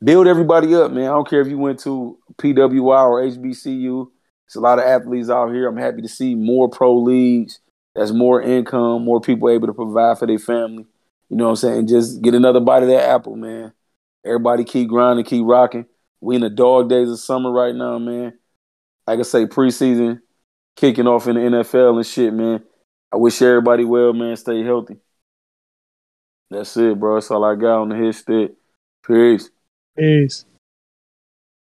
build 0.02 0.26
everybody 0.26 0.74
up, 0.74 0.92
man. 0.92 1.04
I 1.04 1.14
don't 1.14 1.28
care 1.28 1.40
if 1.40 1.48
you 1.48 1.58
went 1.58 1.80
to 1.80 2.18
PWI 2.38 3.06
or 3.06 3.22
HBCU. 3.22 4.08
It's 4.46 4.56
a 4.56 4.60
lot 4.60 4.78
of 4.78 4.84
athletes 4.84 5.30
out 5.30 5.52
here. 5.52 5.68
I'm 5.68 5.76
happy 5.76 6.02
to 6.02 6.08
see 6.08 6.34
more 6.34 6.68
pro 6.68 6.96
leagues 6.96 7.60
that's 7.96 8.12
more 8.12 8.42
income, 8.42 9.04
more 9.04 9.20
people 9.20 9.48
able 9.48 9.66
to 9.68 9.72
provide 9.72 10.18
for 10.18 10.26
their 10.26 10.38
family. 10.38 10.84
You 11.30 11.36
know 11.36 11.44
what 11.44 11.50
I'm 11.50 11.56
saying? 11.56 11.86
Just 11.88 12.20
get 12.20 12.34
another 12.34 12.60
bite 12.60 12.82
of 12.82 12.90
that 12.90 13.08
apple, 13.08 13.36
man. 13.36 13.72
Everybody 14.24 14.64
keep 14.64 14.88
grinding, 14.88 15.24
keep 15.24 15.44
rocking. 15.44 15.86
We 16.20 16.36
in 16.36 16.42
the 16.42 16.50
dog 16.50 16.90
days 16.90 17.10
of 17.10 17.18
summer 17.18 17.50
right 17.50 17.74
now, 17.74 17.98
man. 17.98 18.34
Like 19.06 19.18
I 19.18 19.22
say, 19.22 19.46
preseason 19.46 20.20
kicking 20.76 21.06
off 21.06 21.26
in 21.26 21.36
the 21.36 21.40
NFL 21.40 21.96
and 21.96 22.06
shit, 22.06 22.34
man. 22.34 22.62
I 23.12 23.16
wish 23.16 23.40
everybody 23.42 23.84
well, 23.84 24.12
man. 24.12 24.36
Stay 24.36 24.62
healthy. 24.62 24.96
That's 26.50 26.76
it, 26.76 26.98
bro. 26.98 27.14
That's 27.14 27.30
all 27.30 27.44
I 27.44 27.54
got 27.54 27.82
on 27.82 27.88
the 27.88 27.96
hit 27.96 28.14
stick. 28.14 28.52
Peace. 29.06 29.50
Peace. 29.96 30.44